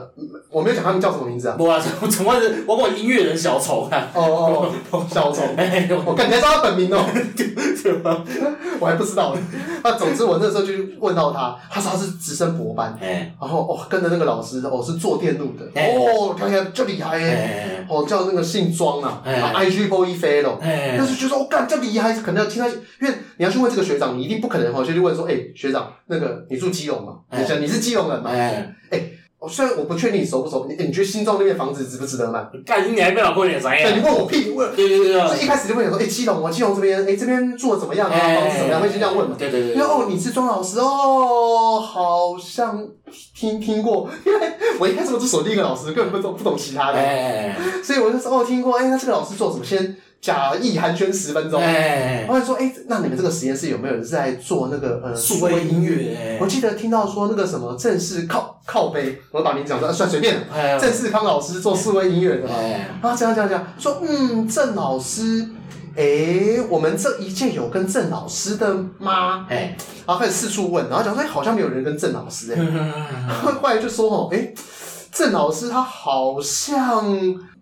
[0.51, 1.55] 我没有讲他们叫什么名字啊。
[1.57, 1.81] 不啊，
[2.11, 4.11] 陈万是包括音乐人小丑啊。
[4.13, 5.89] 哦哦，小丑， 哎。
[6.05, 7.03] 我感觉知道他本名哦。
[8.79, 9.35] 我还不知道。
[9.83, 12.97] 那总之我那时候就问到他，他说他是直升博班，
[13.39, 19.87] 然后哦跟着那个老师哦是做电路的，哦看起来就厉害耶，哦叫那个姓庄啊，IEEE
[20.19, 27.15] fellow，但是就说我干这厉害，可能要听他，因为你要去问这个学长，你一定不可能哦就去问说，哎学长那个你住基隆吗？
[27.31, 28.29] 你想你是基隆人吗？
[28.31, 28.73] 哎。
[29.41, 32.47] 我虽然我不确定你熟不熟，你你觉得新庄那边房子值不值得买？
[32.63, 33.89] 干，你还被老婆脸啥呀？
[33.89, 34.75] 对，你问我屁，问。
[34.75, 35.35] 对对对对。
[35.35, 38.19] 是一开始就问你说，哎，基隆，我基隆这边，哎，这边住的怎么样啊？
[38.19, 38.79] 房子怎么样？
[38.79, 39.35] 会先这样问嘛？
[39.39, 39.73] 对对对。
[39.73, 42.87] 因为哦，你是庄老师哦，好像
[43.35, 44.39] 听听过，因为
[44.79, 46.99] 我一开始我只锁定一个老师，根本不懂不懂其他的。
[46.99, 47.57] 哎。
[47.83, 49.65] 所以我就说哦，听过，哎，那这个老师做什么？
[49.65, 51.59] 先假意寒暄十分钟。
[51.61, 56.37] 哎，我还说，哎、欸，那你们这个实验室有没有人是在做那个呃数位音乐？
[56.39, 60.37] 我记得听到说那个什么正式靠靠背，我把名字讲出来，算随便。
[60.79, 62.53] 郑世康老师做数位音乐的嘛？
[63.01, 65.49] 啊，这样这样这样，说嗯，郑老师。
[65.93, 69.45] 哎、欸，我们这一届有跟郑老师的吗？
[69.49, 69.75] 哎，
[70.07, 72.57] 然后开始四处问，然后讲说，哎，好像没有人跟郑老师哎。
[73.43, 74.53] 后来就说，哦，哎，
[75.11, 77.13] 郑老师他好像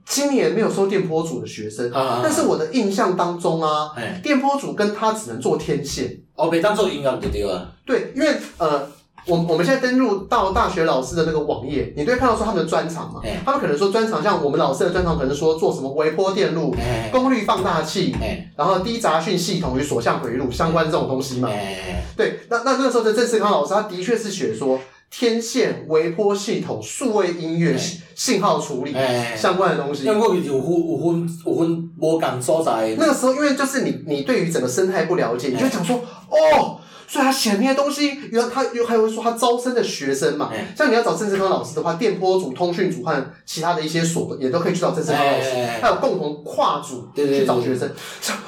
[0.10, 3.92] 今年没有收电波组的学生，但是我的印象当中啊，
[4.22, 7.72] 电波组跟他只能做天线，哦，被当做音乐就对了。
[7.86, 8.86] 对，因为呃。
[9.26, 13.22] 我我们现在登录到大学老师的那个网页，你都会看到说他们的专长嘛？
[13.46, 16.74] 他们可能说专长，像我们老师的专长，可能说做什么微波电路、
[17.12, 18.16] 功率放大器，
[18.56, 21.50] 然后低杂讯系统与所向回路相关这种东西嘛？
[22.16, 24.80] 对，那那那个时候的郑世康老师，他的确是学说
[25.12, 27.76] 天线、微波系统、数位音乐、
[28.16, 28.96] 信号处理
[29.36, 30.06] 相关的东西。
[30.06, 32.96] 因为有分有分有分无共所在。
[32.98, 35.98] 那个时候，因为就是你你对于整个生态不了解，你就会讲说
[36.30, 36.80] 哦。
[37.12, 45.50] 所以他写那些东西，然后他又还会说他招生的学生嘛，欸、像你要找郑志康老师的话，电波组、通讯组和其他的一些所也都可以去找郑志康老师，
[45.82, 47.90] 还、欸、有共同跨组去找学生，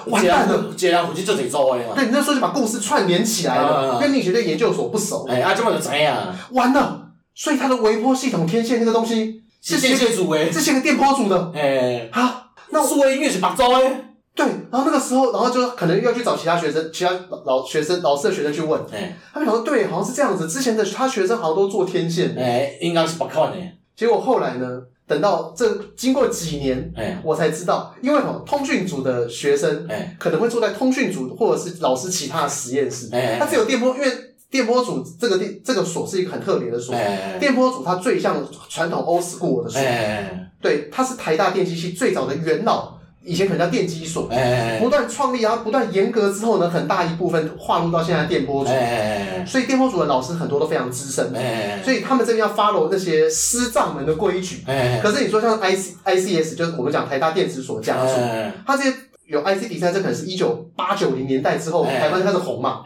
[0.06, 1.96] 完蛋了，这样回去就得招哎嘛。
[1.96, 6.36] 对，你那时候就把故事串联起来了，跟你学的研究所不熟，哎啊，这么就知样？
[6.52, 14.06] 完了，所以他的微波系统天线那个东西是电线组诶，是写给电波组的，哎、欸，好，那数位音乐是白招诶。
[14.34, 17.12] 对，然后那个时候，然后就可能要去找其他学生、其他
[17.46, 18.82] 老学生、老师的学生去问。
[18.92, 20.48] 哎，他们想说，对，好像是这样子。
[20.48, 22.34] 之前的他学生好像都做天线。
[22.38, 23.70] 哎，应该是不靠你。
[23.94, 33.10] 结果后来呢，等到这经过几年，哎，我才知道，因为哈通讯组的学生，哎，可能会坐在通讯组或者是老师其他的实验室。
[33.12, 34.08] 哎，他只有电波，因为
[34.50, 36.96] 电波组这个电这个所是一个很特别的所。
[36.96, 39.82] 哎，电波组它最像传统 old school 的所。
[39.82, 43.01] 哎，对，它是台大电机系最早的元老。
[43.24, 44.30] 以前可能叫电机所，
[44.80, 48.72] 不断创立，然后不断严格之后呢，很大一部分划入到现在电波组，
[49.46, 51.32] 所以电波组的老师很多都非常资深，
[51.84, 54.64] 所以他们这边要 follow 那些师藏们的规矩。
[55.04, 58.14] 可是你说像 I C I C S，就是我们讲台大电子所家族，
[58.66, 58.94] 他这些。
[59.32, 62.84] 有 IC 比赛，这可能是一九八九零年代之后，台湾开始红嘛，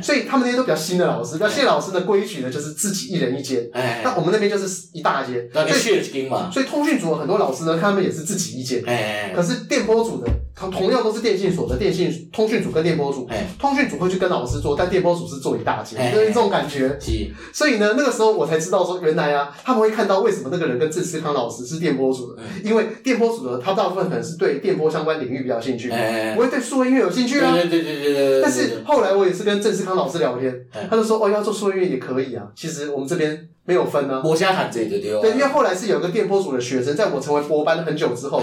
[0.00, 3.68] 所以他们那些都比较新的老师，那谢老师的规矩呢，就是自己一人一间。
[4.04, 5.48] 那我们那边就是一大间，
[6.52, 8.82] 所以通讯组的很多老师呢，他们也是自己一间。
[9.34, 13.28] 可是电波组的，同同样都是电信所的电信通讯组跟电波组，
[13.58, 16.98] 通讯组会去跟老师做，但电波组是做一大截，就是这种感觉。
[17.52, 25.90] 所以呢，那个时候我才知道说，原来啊，他们会看到为什么那个人跟郑思康老师是电波组的，因为电波组的他大部分可能是对电波相关领域比较兴趣。
[25.90, 27.52] 哎，我会对数位音乐有兴趣啊。
[27.52, 28.42] 对对对对对。
[28.42, 30.54] 但是后来我也是跟郑思康老师聊天，
[30.90, 32.44] 他就说哦，要做数位音乐也可以啊。
[32.56, 34.20] 其实我们这边没有分啊。
[34.24, 35.20] 我现在喊这个对。
[35.20, 38.42] 对，因为后来是有个电波组的学生，在我成为播班很久之后，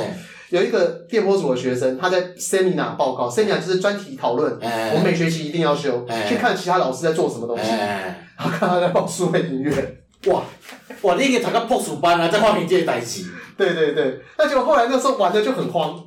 [0.50, 9.72] 有一个电波组的学生，他在 seminar 报告，seminar 就是专题讨论，我们每学期一定要修，去看其他老师在做什么东西，然后看他在报数位音乐，
[10.26, 10.44] 哇
[11.02, 13.26] 哇，你应该读个博士班啊，在发明这些代志。
[13.58, 16.04] 对对对，那结果后来那时候玩的就很慌。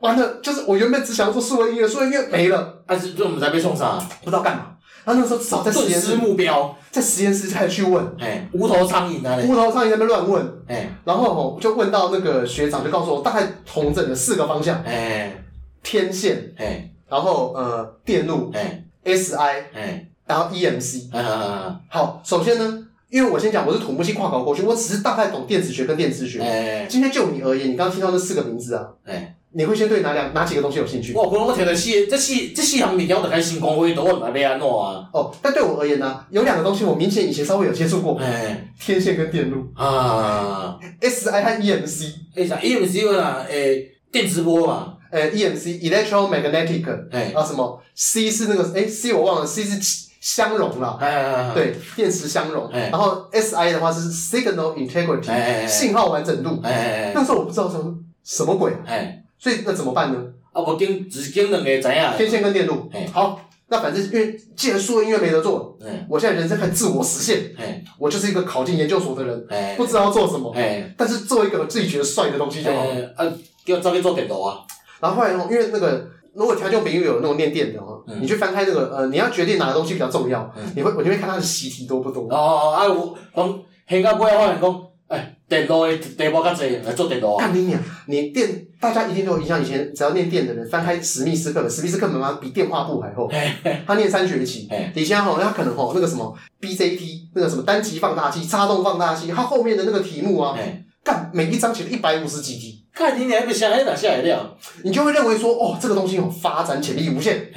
[0.00, 4.73] 玩的，就是我原本只想要做数位音乐，数位音乐没了，但是就我们才被送上，不知道干嘛。
[5.04, 15.30] 然后那个时候至少在实验室目标，在实验室才去问，哎，无头苍蝇啊，无头苍蝇在那边乱问，哎，然后吼就问到那个学长，就告诉我大概同整了四个方向，哎，
[15.82, 21.10] 天线，哎，然后呃电路，哎，SI，哎，然后 EMC，
[21.90, 29.36] 好，首先呢，因为我先讲我是土木系跨考过去，我只是大概懂电子学跟电磁学，哎，今天就你而言，你刚刚听到那四个名字啊，哎。
[29.56, 31.12] 你会先对哪两哪几个东西有兴趣？
[31.14, 35.08] 我可能我听的是这四这四项物件，我就开始讲话，都我唔知要安怎啊。
[35.12, 38.18] 哦，但对我而言呢，有两个东西我明显以前稍微有接触过。
[38.18, 42.10] 哎，天线跟电路啊，SI 和 EMC。
[42.34, 44.94] 哎啥？EMC 啦，诶，电磁波嘛。
[45.12, 46.84] 诶，EMC electromagnetic。
[47.12, 49.78] 哎，啊什么？C 是那个诶 C 我忘了，C 是
[50.20, 50.98] 相容了。
[51.00, 52.68] 哎对，电磁相容。
[52.72, 56.58] 然后 SI 的话是 signal integrity，信号完整度。
[56.64, 57.94] 哎那时候我不知道什么
[58.24, 58.72] 什么鬼。
[58.84, 59.20] 哎。
[59.44, 60.18] 所以那怎么办呢？
[60.54, 62.90] 啊，我经只经两个知影，天线跟电路。
[63.12, 63.38] 好，
[63.68, 67.52] 那反正因为既然数位音乐没得做，嘿我现在人生很自我实现。
[67.54, 70.50] 嘿我就是一个考进研究所的人，嘿不知道要做什么。
[70.54, 72.86] 嘿但是做一个自己觉得帅的东西就好。
[73.16, 73.30] 啊，
[73.66, 74.60] 给我照片做电脑啊。
[74.98, 82.22] 然后后来因为那个如果条件比喻有那种念电的哦，嗯、你去翻开那个呃，你要决定哪个东西比较重要，嗯、你会我就会看它的习题多不多。
[82.30, 84.93] 哦哦啊，我从现到尾发现讲。
[85.46, 87.46] 哎，电路的电波较侪来做电路啊！
[87.46, 87.78] 干你娘！
[88.06, 89.62] 你电，大家一定都有印象。
[89.62, 93.30] 以前只要念电的人，翻开史密斯课本，史密斯课本嘛比电话簿还厚。
[93.86, 100.58] 他念三学期，底下吼，他可能吼那个什么 BJT，那个什么单极放大器、插动放大器，他后面的那个题目啊，
[101.02, 104.56] 干每一章写了一百五十几题看你娘还不想还哪下来料？
[104.82, 107.50] 你就会认为说，哦，这个东西有发展潜力无限，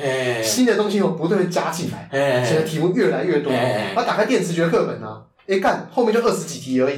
[0.43, 3.53] 新的东西有不断的加进来，现在题目越来越多。
[3.95, 6.97] 他打开电磁学课本啊，哎干，后面就二十几题而已。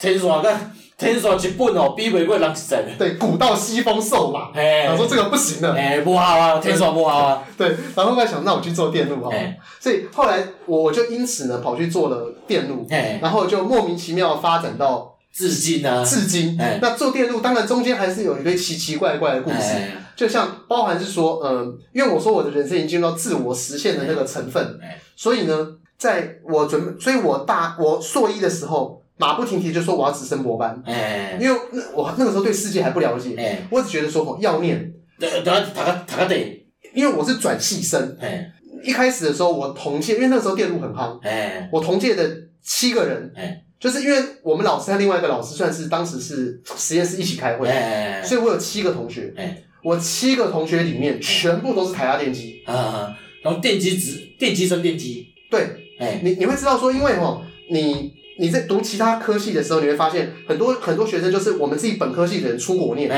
[0.00, 0.52] 天天刷个
[0.96, 2.54] 天刷一本哦，比袂过人。
[2.98, 7.42] 对，古道西风瘦马，他说这个不行了，哎不好啊，天刷不好啊。
[7.56, 9.30] 对，然后后来想，那我去做电路哈。
[9.78, 12.86] 所以后来我就因此呢跑去做了电路，
[13.20, 15.14] 然后就莫名其妙发展到。
[15.32, 15.86] 至今。
[15.86, 19.76] 啊，至今，那做电路当然中间还是有一堆奇奇怪怪的故事，
[20.16, 24.76] 就像包含是说，嗯，因为我说我的人生已经进入到自我实现的那个成分，
[25.14, 30.82] 所以呢，在我准备，所以我大我硕一的时候，马不停蹄就说我要直升博班，
[31.38, 38.16] 因为那我那个时候对世界还不了解，我只觉得说要念，对，等下他他他得，因为我是转系生，
[38.82, 41.20] 一开始的时候我同届，因为那个时候电路很夯，
[41.70, 42.28] 我同届的
[42.64, 43.32] 七个人。
[43.80, 47.66] 就是因为我们老师和另外一个老师算是当时是实验室一起开会，
[48.22, 49.32] 所以我有七个同学，
[49.82, 55.66] 我七个同学里面全部都是台大电机，啊，然后电机直电机升电机，对，
[56.22, 57.40] 你你会知道说，因为哦，
[57.70, 63.08] 你你在读其他科系的时候，你会发现很多很多学生就是我们自己本科系的人出国念，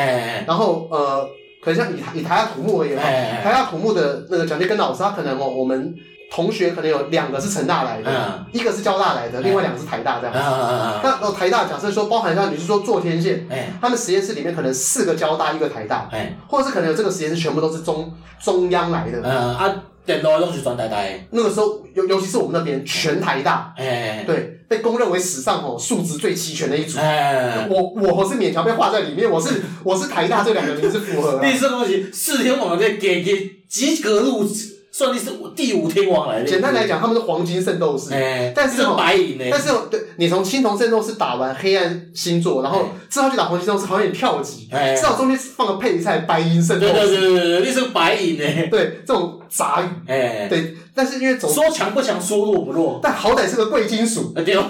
[0.47, 1.27] 然后呃，
[1.63, 5.95] 可能像以以台大土木而言，台大土木的那个蒋介根老师，他可能哦我们。
[6.35, 18.11] 同学可能有两个是成大来的，嗯、一个是交大来的，嗯、另外两个是台大这样那哦，台大假设说包含像你是说做天线，嗯、他们实验室里面可能四个交大，一个台大，哎、或者是可能有这个实验室全部都是中
[18.43, 19.21] 中央来的。
[19.23, 21.03] 嗯啊，电脑拢是全台大。
[21.31, 26.99] 那个时候尤尤其是我们那边全台大，哎、对，被公认为史上哦数值最齐全的一组。
[26.99, 31.39] 哎、我我我是勉强被画在里面，我是 我是台大这两个名字符合。
[31.41, 34.49] 第四个东西，四天王在给给及格路。
[34.93, 36.45] 算力是第五天王来的。
[36.47, 38.13] 简单来讲，他们是黄金圣斗士。
[38.13, 39.45] 哎，但是白银呢？
[39.51, 44.69] 但是对，你从青铜圣斗士打完黑暗星座，然后之后去打黄金圣斗士，好像有点跳级。
[44.71, 46.93] 哎，至少中间放个配菜，白银圣斗士。
[46.93, 48.45] 对对对对对，你是白银呢？
[48.71, 49.87] 对，这种杂鱼。
[50.07, 54.33] 哎，对，但是因为总说强不强，说弱不弱，但好歹是个贵金属。
[54.35, 54.65] 对哦。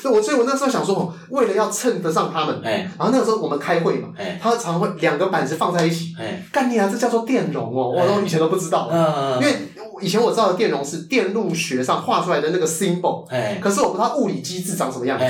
[0.00, 8.88] 所以我所以我那时候想说，为了要称得上他们，哎，然后那个时候我们开会嘛，哎，他常会两个板子放在一起，哎，干你啊，这叫做电容哦，我都以前都不知道。
[8.90, 9.54] 嗯，因为。
[10.00, 13.26] 以前我知道的电容是电路学上画出来的那个 symbol，
[13.60, 15.24] 可是我不知道物理机制长什么样子。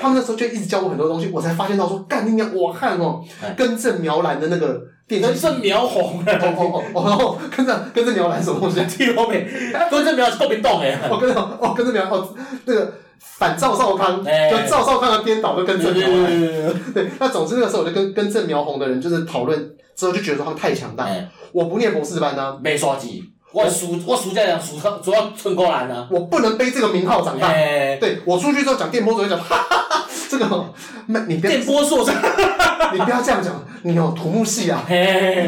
[0.00, 3.22] 他们那时候就一直教我很多东西，我才发现到说，干你娘，我看哦，
[3.56, 8.84] 根正苗蓝的那个电，根正苗红，哦哦哦，然后根正根正苗蓝什么东西？
[8.86, 9.46] 听后面，
[9.90, 12.34] 根正苗是透明洞诶，哦根正哦根正苗哦
[12.64, 21.06] 那个反赵少康，就赵少康的颠倒就根正苗蓝，对，那总之那个时候我就跟根正苗红的人就是讨论之后就觉得说他们太强大，
[21.52, 23.22] 我不念博士班呢，没刷机。
[23.54, 27.52] 我暑我暑假讲暑假主要春高蓝呢，我不能背这个名号长大。
[27.52, 30.74] 对，我出去之后讲电波，只会讲哈哈哈，这个
[31.06, 32.10] 没你电波硕士，
[32.92, 34.84] 你不要这样讲，你有土木系啊，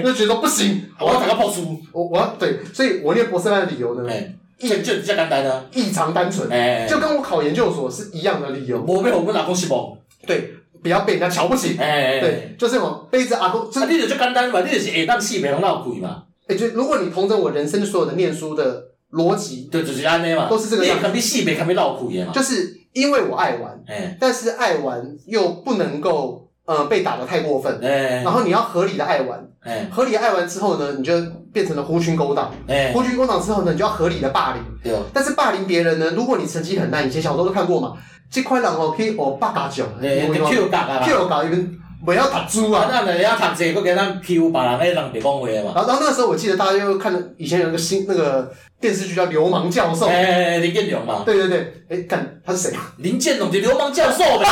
[0.05, 4.09] 就觉得不行，我要找个爆书，我我要对，所以我念博士班的理由呢，
[4.57, 6.49] 就就比较简单呢，异常单纯，
[6.89, 8.81] 就跟我考研究所是一样的理由。
[8.87, 9.99] 我被我们阿公是不？
[10.25, 11.75] 对，不要被人家瞧不起。
[11.77, 16.23] 对，就是我背着阿公，这你就最简单嘛，你就是下当戏没人闹鬼嘛。
[16.49, 18.83] 哎，就如果你同整我人生所有的念书的
[19.13, 20.97] 逻辑，对，就是安尼嘛，都是这个样。
[20.97, 22.33] 你肯定死袂，肯定劳苦嘛。
[22.33, 23.79] 就是因为我爱玩，
[24.21, 29.49] 但是爱玩又不能够呃被打得太过分，然后你要合理的爱玩，
[29.91, 31.13] 合理的爱玩之后呢，你就
[31.53, 32.53] 变成了狐群狗党，
[32.93, 34.93] 狐群狗党之后呢，你就要合理的霸凌，对。
[35.13, 37.95] 但是霸凌别人呢，如果你成绩很烂，以前小时候都看过嘛，
[38.31, 41.79] 这块人哦可以哦八嘎九，哎，Q 嘎嘎，Q 嘎一边。
[42.05, 42.87] 不要读书啊！
[42.91, 45.73] 那人家读书，佮佮咱欺负别人，迄人别讲话嘛。
[45.75, 50.07] 然后，然后那时候，我记得大家又看了以前有个新那个电视剧叫《流氓教授》。
[50.09, 51.23] 哎哎哎，林建龙嘛。
[51.25, 52.77] 对对对，哎，干他是谁？
[52.99, 54.47] 林建龙是流氓教授呗。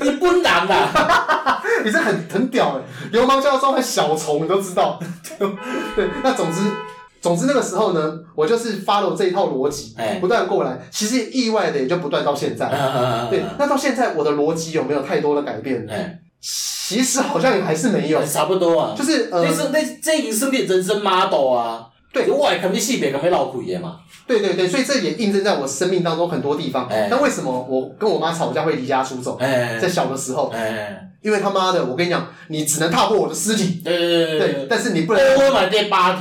[0.00, 1.62] 你本人啊！
[1.84, 2.82] 你这很很屌哎！
[3.10, 5.00] 流氓教授和小虫你都知道。
[5.38, 6.60] 对，那总之。
[7.24, 10.78] 总之那个时候呢，我就是 follow 这一套逻辑，不断过来。
[10.90, 12.68] 其实意外的也就不断到现在。
[13.30, 15.88] 对，那到现在我的逻辑有没有太多的改变？
[16.38, 18.22] 其实好像也还是没有。
[18.26, 18.94] 差不多啊。
[18.94, 21.86] 就是呃，那是那这已经是你人生 model 啊。
[22.14, 23.96] 对，我也肯定性别肯定老苦一嘛。
[24.26, 26.88] 对对对，所以这也印证在我生命当中很多地方。
[27.10, 29.36] 那为什么我跟我妈吵架会离家出走？
[29.80, 30.50] 在小的时候。
[31.24, 35.22] 因为他妈的，我跟你讲，你只能踏过我的尸体，对对对对，但是你不能，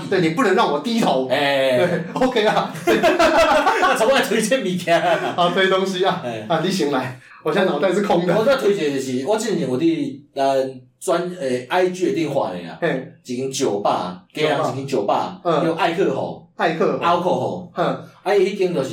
[0.09, 4.95] 对，你不能让我低头，哎，对，OK 啊， 那从来推荐物件，
[5.35, 8.37] 啊，推东西啊，啊，你先来，我现在脑袋是空的。
[8.37, 10.69] 我在推荐就是，我之前我伫呃
[10.99, 12.79] 专诶 IG 顶发的呀，
[13.25, 17.85] 一间酒吧，加上一间酒吧，叫艾克吼，爱客，爱客吼，嗯，
[18.23, 18.89] 啊，伊迄间就是。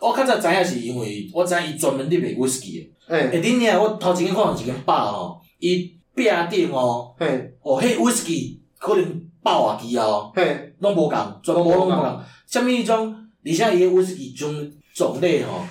[0.00, 3.30] 我较早知影是因为我知影伊专门咧卖威士忌诶。
[3.30, 7.14] 诶，恁遐我头前看到一间吧吼，伊壁顶哦，
[7.62, 10.32] 哦，迄威士忌可能百外支啊哦，
[10.80, 12.20] 拢无共，全部拢无共。
[12.48, 13.14] 啥物迄种，
[13.44, 14.52] 而且伊诶威士忌种
[14.94, 15.64] 种类吼，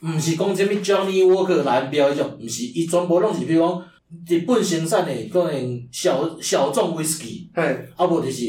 [0.00, 3.82] 毋是讲啥物 Johnny Walker 蓝标迄种，毋是，伊全部拢是比如讲
[4.28, 7.50] 日本生产诶可能小小众威士忌，
[7.96, 8.44] 啊无就是。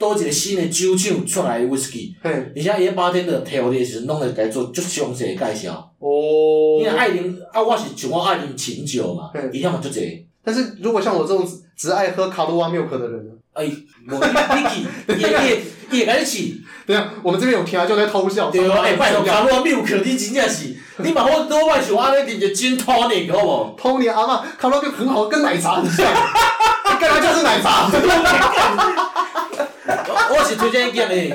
[0.00, 5.92] 倒一个新的酒厂出来的威士忌，而且伊迄八天的调的时阵，拢会家做足详细诶介绍。
[5.98, 6.78] 哦。
[6.78, 10.22] 因为爱啉啊，我是像我爱啉清酒嘛，伊遐嘛足侪。
[10.44, 13.32] 但是如果像我这种只只爱喝卡罗瓦 milk 的人呢？
[13.54, 16.54] 哎，无你去，伊会伊会甲你试。
[16.88, 18.50] 对啊，我们这边有听就在偷笑。
[18.50, 26.06] 对啊，哎，拜托卡罗瓦 milk，你真正是，你嘛好多摆像安尼啉个 gin tonic 好无？tonic 阿妈，卡罗瓦很好，跟奶茶很像，
[26.98, 27.90] 跟它就是奶茶。
[30.30, 31.34] 我是推荐建议，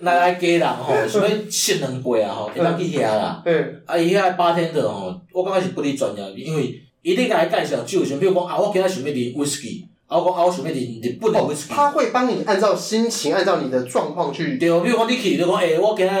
[0.00, 3.40] 来来家人吼，想要吃两杯啊吼，会当去遐啦。
[3.86, 11.74] 啊，伊遐八天的吼，我感觉是不离专业，因为伊咧甲伊介绍酒，像比如讲啊，我今仔想要啉威士忌，啊，我讲啊，我想要啉日本的威士忌。
[11.74, 14.56] 他会帮你按照心情，按照你的状况去。
[14.56, 16.12] 对，比如讲你去，就讲诶，我今仔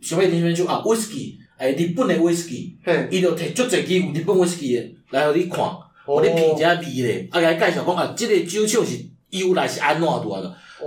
[0.00, 0.80] 想要啉什么酒啊？
[0.84, 2.76] 威士忌，诶，日本的威士忌，
[3.10, 5.58] 伊就摕足侪支有日本威士忌的来互你看，
[6.06, 10.40] 互你品一下味咧，啊，甲伊介绍讲啊，即个酒厂是由来是安怎拄啊？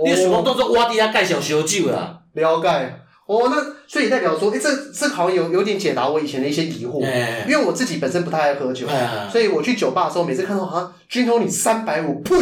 [0.04, 2.20] 你想讲当做我伫遐介绍烧酒啦？
[2.32, 3.00] 了解。
[3.26, 3.56] 哦，那
[3.88, 7.02] 所以代表说，诶、欸，这这好像有有点解答我以前的一些疑惑。
[7.04, 12.36] 欸、因为我自己本身不太爱喝酒，欸、所以我去酒吧的时候，每次看到好像 Gin Tonic 三百五，呸，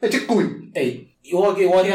[0.00, 0.44] 那就贵。
[0.74, 1.92] 诶，我给我听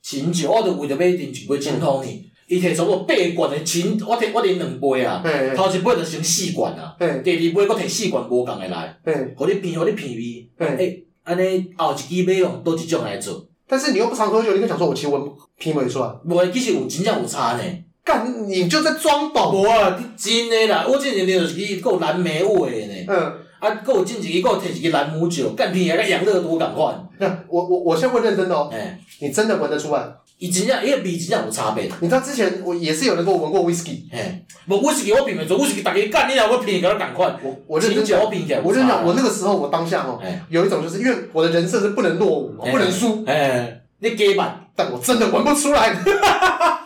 [0.00, 5.20] 清酒，我着为着要啉一杯 Gin Tonic，伊摕差不多八罐的清，我摕我啉两杯啊。
[5.56, 6.94] 头一杯就成四罐啊。
[6.98, 8.96] 第二杯我摕四罐无共的来，
[9.34, 10.48] 互你品，互你品味。
[10.76, 13.44] 诶，安尼后一支要用倒一种来做。
[13.70, 16.10] 但是你又不常喝酒，你就想说我其实我品味出来。
[16.28, 17.62] 我，其实有真正有差呢。
[18.04, 19.62] 干，你就在装懂。
[19.62, 20.84] 无啊，你真诶啦！
[20.88, 23.04] 我之前啉就是去个蓝莓味的呢。
[23.06, 23.32] 嗯。
[23.60, 27.08] 啊，个有进一个摕一个兰姆酒，干品也甲养乐多共款。
[27.18, 28.70] 那我我我先问认真的哦。
[28.72, 28.98] 哎。
[29.20, 30.02] 你真的闻得出来？
[30.38, 31.84] 伊真正伊个味真正有差别。
[32.00, 34.08] 你知道之前我也是有人跟我闻过威士忌。
[34.10, 34.42] 嘿。
[34.66, 37.38] 无威士忌我品袂出，威士忌大家干你若要品，甲咱共款。
[37.42, 43.22] 我我认真讲，我认真讲，我那个时候我当下哦，有一种就是因为我的人设是不能落伍，不能输。
[43.26, 43.76] 哎。
[44.02, 45.92] 你假扮，但我真的闻不出来，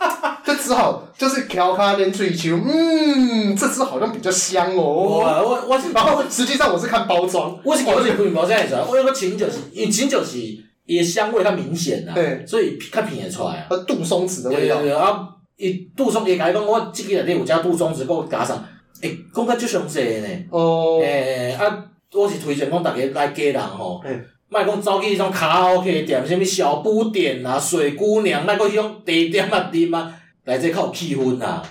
[0.65, 4.81] 就只好就是调侃点追求，嗯，这支好像比较香哦。
[4.81, 8.89] 我我我是，然后实际上我是看包装，我是我是看包装。
[8.89, 10.39] 我有个琴酒是，因为清酒是
[10.87, 13.77] 伊香味较明显呐，对，所以较品得出来啊。
[13.87, 14.77] 杜松子的味道。
[14.77, 18.65] 对对对，啊，伊杜松伊甲伊讲，我这个内底有加杜松子，给我加上，
[19.01, 20.27] 诶，讲较足详细呢。
[20.49, 20.99] 哦。
[21.03, 24.01] 诶，啊，我是推荐讲大家来家人吼。
[24.47, 30.13] 莫讲走去迄种卡拉 OK 店，啥物小不点啊、水姑娘，莫讲迄种茶点啊、店啊，
[30.45, 31.61] 来这较有气氛啊。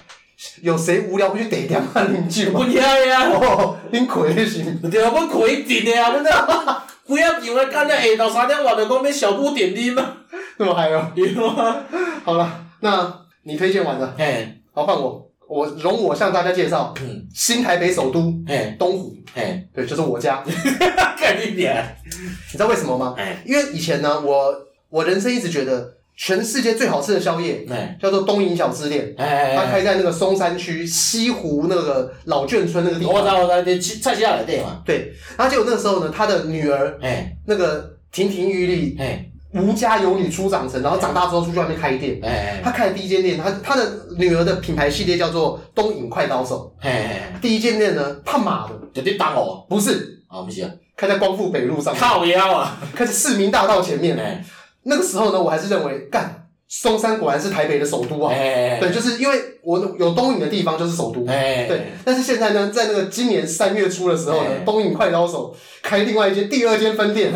[0.61, 1.87] 有谁无聊不去茶店啊？
[1.95, 2.51] 啉酒？
[2.53, 3.31] 不晓得啊。
[3.31, 4.63] 哦，恁开是？
[4.91, 10.17] 对啊，阮开一定啊，阮这不要以为干了下昼三点外就讲要小不点啉嘛。
[10.59, 11.11] 那么嗨哦。
[11.15, 11.85] 对啊。
[12.25, 14.15] 好了，那你推荐完了。
[14.19, 14.61] 嘿。
[14.73, 15.31] 好，换我。
[15.47, 20.43] 我容我向大家介绍，嗯，新台北首都，哎，东湖，哎，对，就是我家。
[21.21, 23.15] 干一点，你知道为什么吗？
[23.17, 24.55] 哎，因为以前呢，我
[24.89, 25.87] 我人生一直觉得
[26.17, 33.15] 全世界最好吃的宵夜，哎，叫做东瀛小吃店，哎，它开在那个松山区西湖那个老眷村那个地方。
[33.15, 34.83] 我知道，我知道，你菜市仔的店嘛。
[34.85, 39.27] 对，然后结果那个时候呢，他的女儿，哎，那个亭亭玉立，哎。
[39.57, 42.21] 吴家有女初长成，然后长大之后出去外面开店。
[42.61, 43.89] 他开的第一间店，他他的
[44.19, 46.75] 女儿的品牌系列叫做东瀛快刀手。
[46.81, 51.95] 哎哎，第一间店呢，他妈的，就在当哦，不是，啊不是啊，开在光复北路上。
[51.95, 54.17] 靠腰啊，开在市民大道前面。
[54.17, 54.45] 哎，
[54.85, 58.33] 那个时候呢，我还是认为，干松山果然是台北的首都啊。
[58.35, 61.27] 哎，对，就是因为我有东影的地方就是首都。
[61.27, 67.33] 哎，对，但是现在呢，在那个今年三月初的时候呢，东影快刀手开另外一间第二间分店。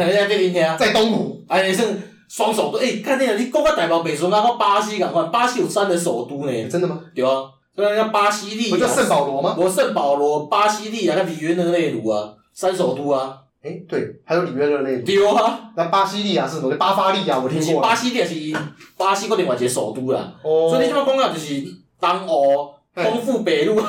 [0.79, 1.45] 在东湖。
[1.49, 1.83] 哎，是。
[2.29, 6.69] 双首都，诶、欸，看那个，你讲个台胞北说，我巴西赶快，巴西有三个首都呢。
[6.69, 7.01] 真的吗？
[7.15, 7.45] 对啊，
[7.75, 8.69] 那叫巴西利。
[8.69, 9.57] 不叫圣保罗吗？
[9.59, 13.35] 我圣保罗、巴西利啊，那里约热内卢啊，三首都啊。
[13.69, 15.03] 诶、欸，对，还有里约热内卢。
[15.05, 15.71] 对啊。
[15.77, 16.75] 那巴西利亚是什么？
[16.77, 17.83] 巴伐利亚我听过。
[17.83, 18.35] 巴西利亚是
[18.97, 20.33] 巴西个另外一个首都啦。
[20.43, 20.69] 哦。
[20.71, 21.63] 所以你这么讲啊，就是
[22.01, 22.75] 东欧。
[22.95, 23.81] 丰富北路，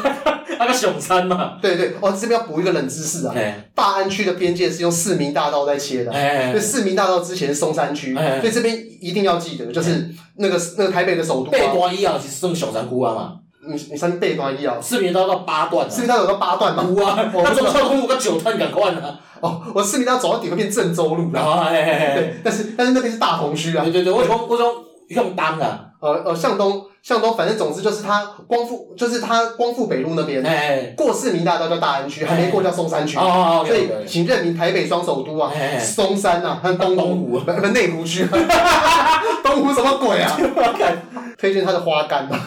[0.60, 1.58] 那 个熊山嘛。
[1.60, 3.34] 对对，哦，这边要补一个冷知识啊。
[3.74, 6.12] 大安区的边界是用市民大道在切的。
[6.12, 11.50] 哎，对，市民大道之前是松山区，所以这边一定要记得，就是那个那个台北的首都。
[11.50, 13.40] 八段以后是算熊山区啊嘛。
[13.70, 14.76] 你你算八段以后。
[14.82, 15.90] 市民大道八段。
[15.90, 16.86] 市民大道有到八段吗？
[16.96, 19.20] 有啊，那中孝东路个九段赶快啊。
[19.40, 21.68] 哦，我市民大道走到底会变郑州路了。
[21.70, 23.84] 对，但是但是那边是大同区啊。
[23.84, 24.66] 对对对，我从我从。
[25.10, 25.86] 向东啊。
[26.02, 38.24] 呃呃，向东向东，反正总之就是他光复，就是他光复北路那边，哎，过市民大道叫大安区，还没过叫松山区，哦，所以请认明台北双首都啊，松山啊，和东湖，不不内湖区，
[39.44, 40.38] 东湖什么鬼啊？
[41.40, 42.40] 推荐他的花干啊，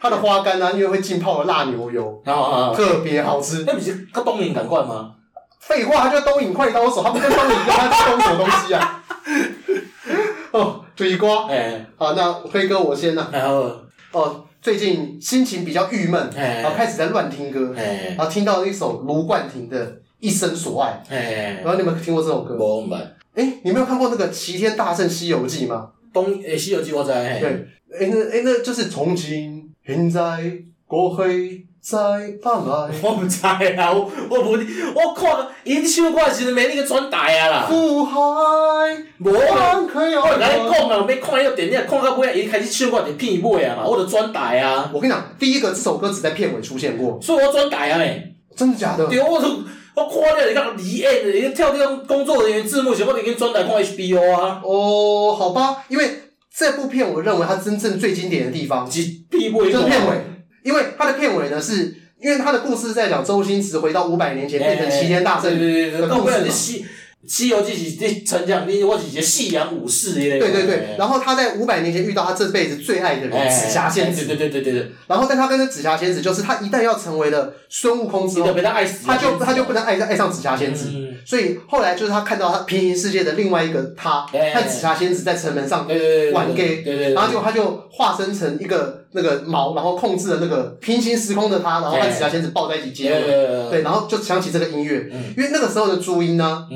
[0.00, 2.22] 他的花干啊，因为会浸泡的辣牛油，
[2.74, 3.64] 特别好吃。
[3.66, 5.12] 那不是跟东影赶快吗？
[5.60, 9.04] 废话，他就东影快刀手，他不跟东影跟他东什么东西啊？
[10.52, 10.84] 哦。
[11.00, 13.26] 水瓜，哎、欸，好，那辉哥我先呐。
[13.32, 13.74] 然后，
[14.12, 19.86] 哦，最近心情比较郁闷，欸、然后开始在乱听歌，欸、然后听到一首卢冠廷的
[20.18, 22.54] 《一生所爱》，欸、然后你们听过这首歌？
[22.54, 23.02] 没有。
[23.34, 25.88] 哎，你没有看过那个《齐天大圣西游记》吗？
[26.12, 27.40] 东诶，《西游记》我在。
[27.40, 27.66] 对，
[27.98, 29.59] 哎那哎那就是从今
[29.94, 30.20] 现在
[30.86, 31.66] 过去。
[31.82, 31.96] 在
[32.42, 33.58] 盼来，我唔知啊，
[33.90, 34.50] 我我无，
[34.94, 37.66] 我看伊唱歌时阵免那个转台啊啦。
[37.66, 38.20] 苦海，
[39.18, 44.90] 无啊，我甲你讲啊，要看迄个电影，看到尾伊开始唱歌就片尾啊嘛，我就转台啊。
[44.92, 48.34] 我跟你讲，第一个这首歌只在片尾出现过，所以我转台啊咧。
[48.54, 49.06] 真的假的？
[49.06, 54.60] 对，我我看了你看离岸的，你跳这种工作人员字幕时，我就已经转台看 HBO 啊。
[54.62, 56.10] 哦，好吧，因为
[56.54, 60.18] 这部片，我认为它真正最经典的地方是片尾，就是片尾。
[60.62, 66.48] 因为它的片尾呢，是因为他的故事在讲周星驰回到五百年前变成齐天大圣的故事嘛。
[66.50, 66.84] 西
[67.26, 70.38] 西游记是这成讲，你我是一个夕阳武士的。
[70.38, 74.24] 对对对，然后他在五百年前遇到他这辈子最爱的人紫霞仙子。
[74.24, 74.92] 对对对对对。
[75.06, 78.54] 然后但他跟这紫霞仙子，就是他一旦要成为了孙悟空之后，
[79.06, 80.90] 他就他就不能爱上爱上紫霞仙子。
[81.26, 85.86] 所以后来就是他看到他平行世界的另外一个他，看紫霞仙子在城门上
[86.32, 95.06] 玩 gay，然后结果他就化身成一个那个毛，然后控制了那个平行时空的他，然后和紫霞仙子抱在一起接吻，对，然后就想起这个音乐，
[95.36, 96.66] 因为那个时候的朱茵呢，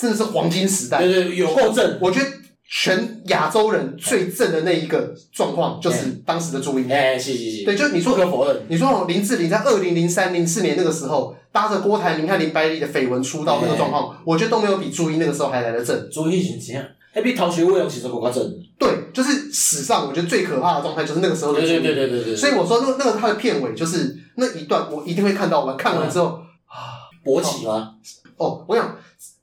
[0.00, 1.98] 真的是黄金时代，对对，有够正。
[2.00, 2.26] 我觉得
[2.68, 6.90] 全亚洲人最正的那一个状况，就是当时的朱茵。
[6.90, 7.64] 哎，是是是。
[7.64, 11.36] 对，就你说可否认，你说林志玲在二零零三零四年那个时候。
[11.52, 16.08] 搭着郭台铭和林百里的绯闻出道那个状况，我觉得都没有比朱茵那个时候还来得正。
[16.08, 16.84] 朱茵是怎样？
[17.12, 18.54] 还比逃学威龙其实更加正。
[18.78, 21.82] 对，就是史上我觉得最可怕的状态，就是那个时候的朱茵。
[21.82, 22.36] 对对对对对。
[22.36, 25.76] 所以我说，那个那个他的片尾就是那一段，我一定会看到完。
[25.76, 27.94] 看完之后啊，勃起吗？
[28.36, 28.96] 哦，我想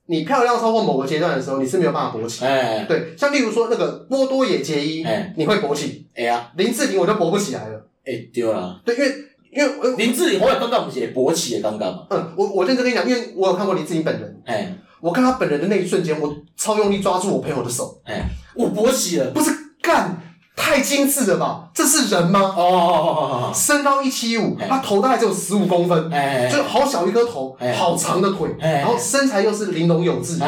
[0.08, 2.44] 你漂亮超过某个阶段的时候，你是没有办法勃起。
[2.44, 2.84] 哎。
[2.88, 5.06] 对，像例如说那个波多野结衣，
[5.36, 6.06] 你会勃起。
[6.14, 6.50] 哎呀。
[6.56, 7.86] 林志玲我就勃不起来了。
[8.04, 8.80] 哎，丢了。
[8.84, 9.14] 对，因为。
[9.50, 12.06] 因为林志玲，我也刚刚不是勃起也刚刚嘛。
[12.10, 14.42] 嗯，我我认真跟你讲，因为我有看过林志玲本人。
[14.44, 17.98] 哎，我看她本人的那一瞬间，我超用力抓住我朋友的手。
[18.04, 19.30] 哎，我勃起了。
[19.30, 19.50] 不是
[19.80, 20.20] 干，
[20.58, 21.70] 太精致了吧？
[21.72, 22.40] 这是人吗？
[22.40, 30.38] 哦，身高一七五，他头大概只有十五公分，哎，就好小一颗头，好长的腿，然后身材又是玲珑有致，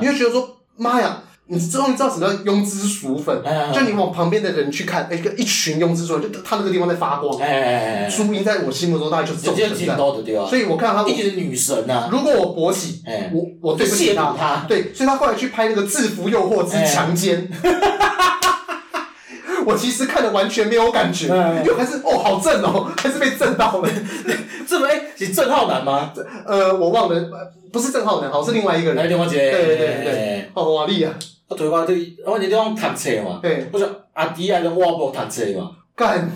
[0.00, 1.22] 你就觉得说，妈呀！
[1.50, 3.34] 你终于知道什么叫庸脂俗粉，
[3.72, 7.32] 就你往旁边的人去看，一个一群庸脂俗粉，就他那个地方在发光。
[8.14, 9.96] 朱茵在我心目中大概就是这种存在。
[10.46, 12.10] 所以我看到他，一直是女神呐。
[12.12, 13.02] 如果我勃起，
[13.32, 14.66] 我我对不起她。
[14.68, 17.50] 对，所以她后来去拍那个《制服诱惑之强奸》，
[19.68, 23.88] 我其实看的完全没有感觉，因为还是哦好震哦，还是被震到了。
[24.66, 26.10] 这位是郑浩南吗？
[26.46, 27.28] 呃，我忘了，
[27.70, 28.96] 不是郑浩南，好像是另外一个人。
[28.96, 29.50] 来电话姐。
[29.50, 31.12] 对对对对，哦，华丽啊。
[31.48, 33.40] 我对我对，我你地方读册嘛，
[33.72, 36.30] 我说阿弟还是我无读册嘛，干，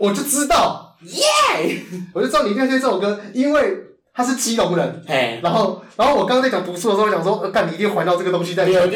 [0.00, 1.80] 我就知道，耶，
[2.12, 3.76] 我就知道你一定要听这首歌，因为
[4.12, 5.02] 他是基隆人，
[5.42, 8.88] 然后然后我刚刚在讲读书的时候，我想说，干，你一定环绕这个东西在讲。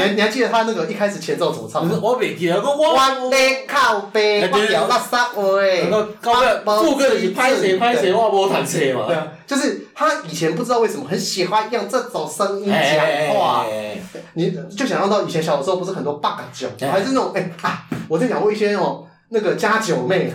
[0.00, 1.98] 你还你还记得他那个一开始前奏怎么唱吗？
[2.02, 2.94] 我袂记得，我我。
[2.94, 5.42] 我咧靠背，我掉垃圾话。
[5.90, 9.06] 那个副歌就是拍谁拍谁，我无读册嘛。
[9.06, 13.66] 对啊，就是他以前不知道为什么很喜欢用这种声音讲话。
[14.34, 17.84] 你就想象到以前小的时候，不是很多八嘎酒，还是那种哎啊！
[18.08, 20.32] 我在讲过一些哦，那个家九妹，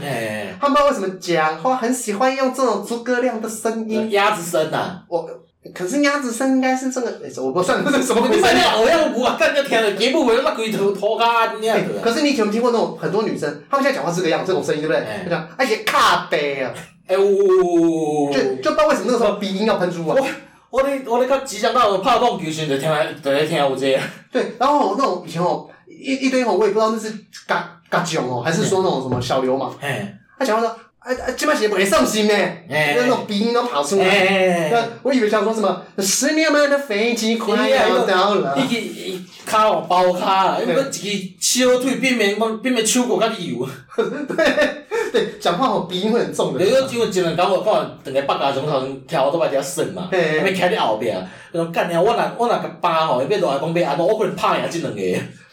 [0.60, 5.02] 他们不知道为什么讲话很喜欢用这种诸葛亮的声音，鸭子声呐。
[5.08, 5.28] 我。
[5.74, 8.36] 可是鸭子声应该是这个，我不算这是什么鬼？
[8.36, 9.36] 你反正偶像舞啊？
[9.40, 12.00] 干个天的，节目为了那鬼头头咖那样子。
[12.04, 15.04] 可是你有没有听过那种很多女生，她们现在讲话是这个样，这种声音对不对？
[15.24, 16.72] 她讲而且卡杯啊，
[17.08, 20.16] 哎呜，就就不知道为什么那个时候鼻音要喷出啊。
[20.16, 20.28] 我
[20.70, 24.00] 我咧我咧看吉祥到拍棒球时就听来就咧听有这。
[24.32, 27.12] 对，然后那种以前哦一一堆哦，我也不知道那是
[27.48, 29.74] 嘎嘎囧哦，还是说那种什么小流氓。
[29.82, 30.76] 哎，他讲话说。
[31.06, 32.34] 哎哎，这把鞋不会上心呢，
[32.68, 34.74] 那种鼻音都跑出来。
[35.04, 38.58] 我以为想说什么，十年前的飞机快要到了。
[38.58, 43.70] 一个卡哦，包卡，一个一个小腿变面变面手骨甲你油。
[43.96, 44.74] 对
[45.12, 46.66] 对，讲话吼鼻音会很重的。
[46.66, 47.74] 你说因为前两天我看
[48.06, 51.14] 两个北家总统跳都把人家省嘛，还没徛在后壁，
[51.54, 52.02] 他说干你啊！
[52.02, 55.02] 我若我若甲巴吼，伊要落来讲要安怎，我可能拍赢即两个。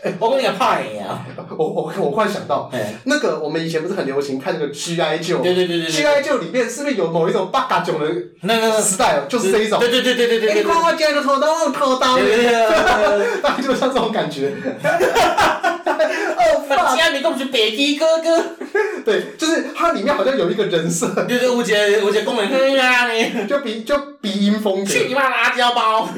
[0.19, 1.25] 我跟你讲怕你啊！
[1.57, 2.69] 我我我忽然想到，
[3.05, 5.19] 那个我们以前不是很流行看那个 G.I.
[5.21, 5.41] Joe？
[5.41, 5.89] 对对对对。
[5.89, 6.23] G.I.
[6.23, 8.07] Joe 里面是不是有某一种北家种的
[8.41, 9.27] 那个 style？
[9.29, 9.79] 就是这一种。
[9.79, 10.55] 对对对对对对。
[10.55, 12.17] 你看我今日就拖刀，我拖刀。
[12.17, 13.41] 对对对。
[13.41, 14.53] 大概就像这种感觉。
[15.85, 18.45] 哦，反正你都不是北极哥哥。
[19.05, 21.07] 对，就是它里面好像有一个人设。
[21.29, 23.47] 对对，有一个有一个功能，哼啊你。
[23.47, 24.91] 就鼻就鼻音风格。
[24.91, 26.09] 去你妈辣椒包！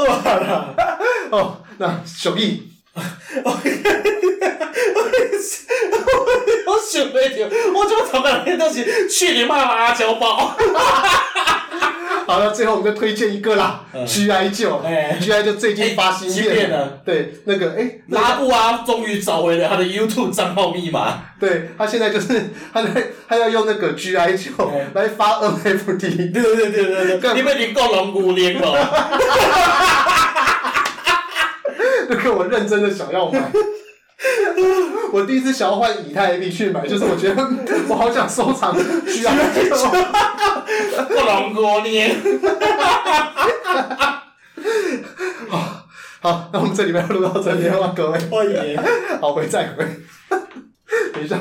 [0.00, 0.74] 好了。
[1.30, 3.02] 哦，那小易，我
[3.44, 3.50] 我
[4.94, 5.02] 我
[6.66, 7.22] 我想不到，
[7.74, 8.84] 我怎么找到那东西？
[9.10, 10.56] 去你妈辣椒包！
[12.26, 14.48] 好了，最后我们就推荐一个啦，G.I.
[14.48, 15.42] Joe，G.I.
[15.42, 21.22] Joe 最近发新片了，对，那个诶，拉布啊，终于找回了他的 YouTube 账号密码。
[21.38, 22.88] 对，他现在就是他在
[23.28, 24.32] 他要用那个 G.I.
[24.38, 26.32] Joe 来发 NFT。
[26.32, 28.88] 对对对对对，你们已经够龙骨脸了。
[32.08, 33.40] 这个我认真的想要买，
[35.12, 37.42] 我第一次想要换以太币去买，就是我觉得
[37.88, 39.70] 我好想收藏 G.I.
[39.70, 40.34] Joe。
[41.08, 42.16] 够龙骨链。
[45.48, 45.86] 好，
[46.20, 48.78] 好，那我们这礼拜录到这里，各位，欢迎，
[49.20, 49.84] 好，回再会，
[51.12, 51.38] 等一下。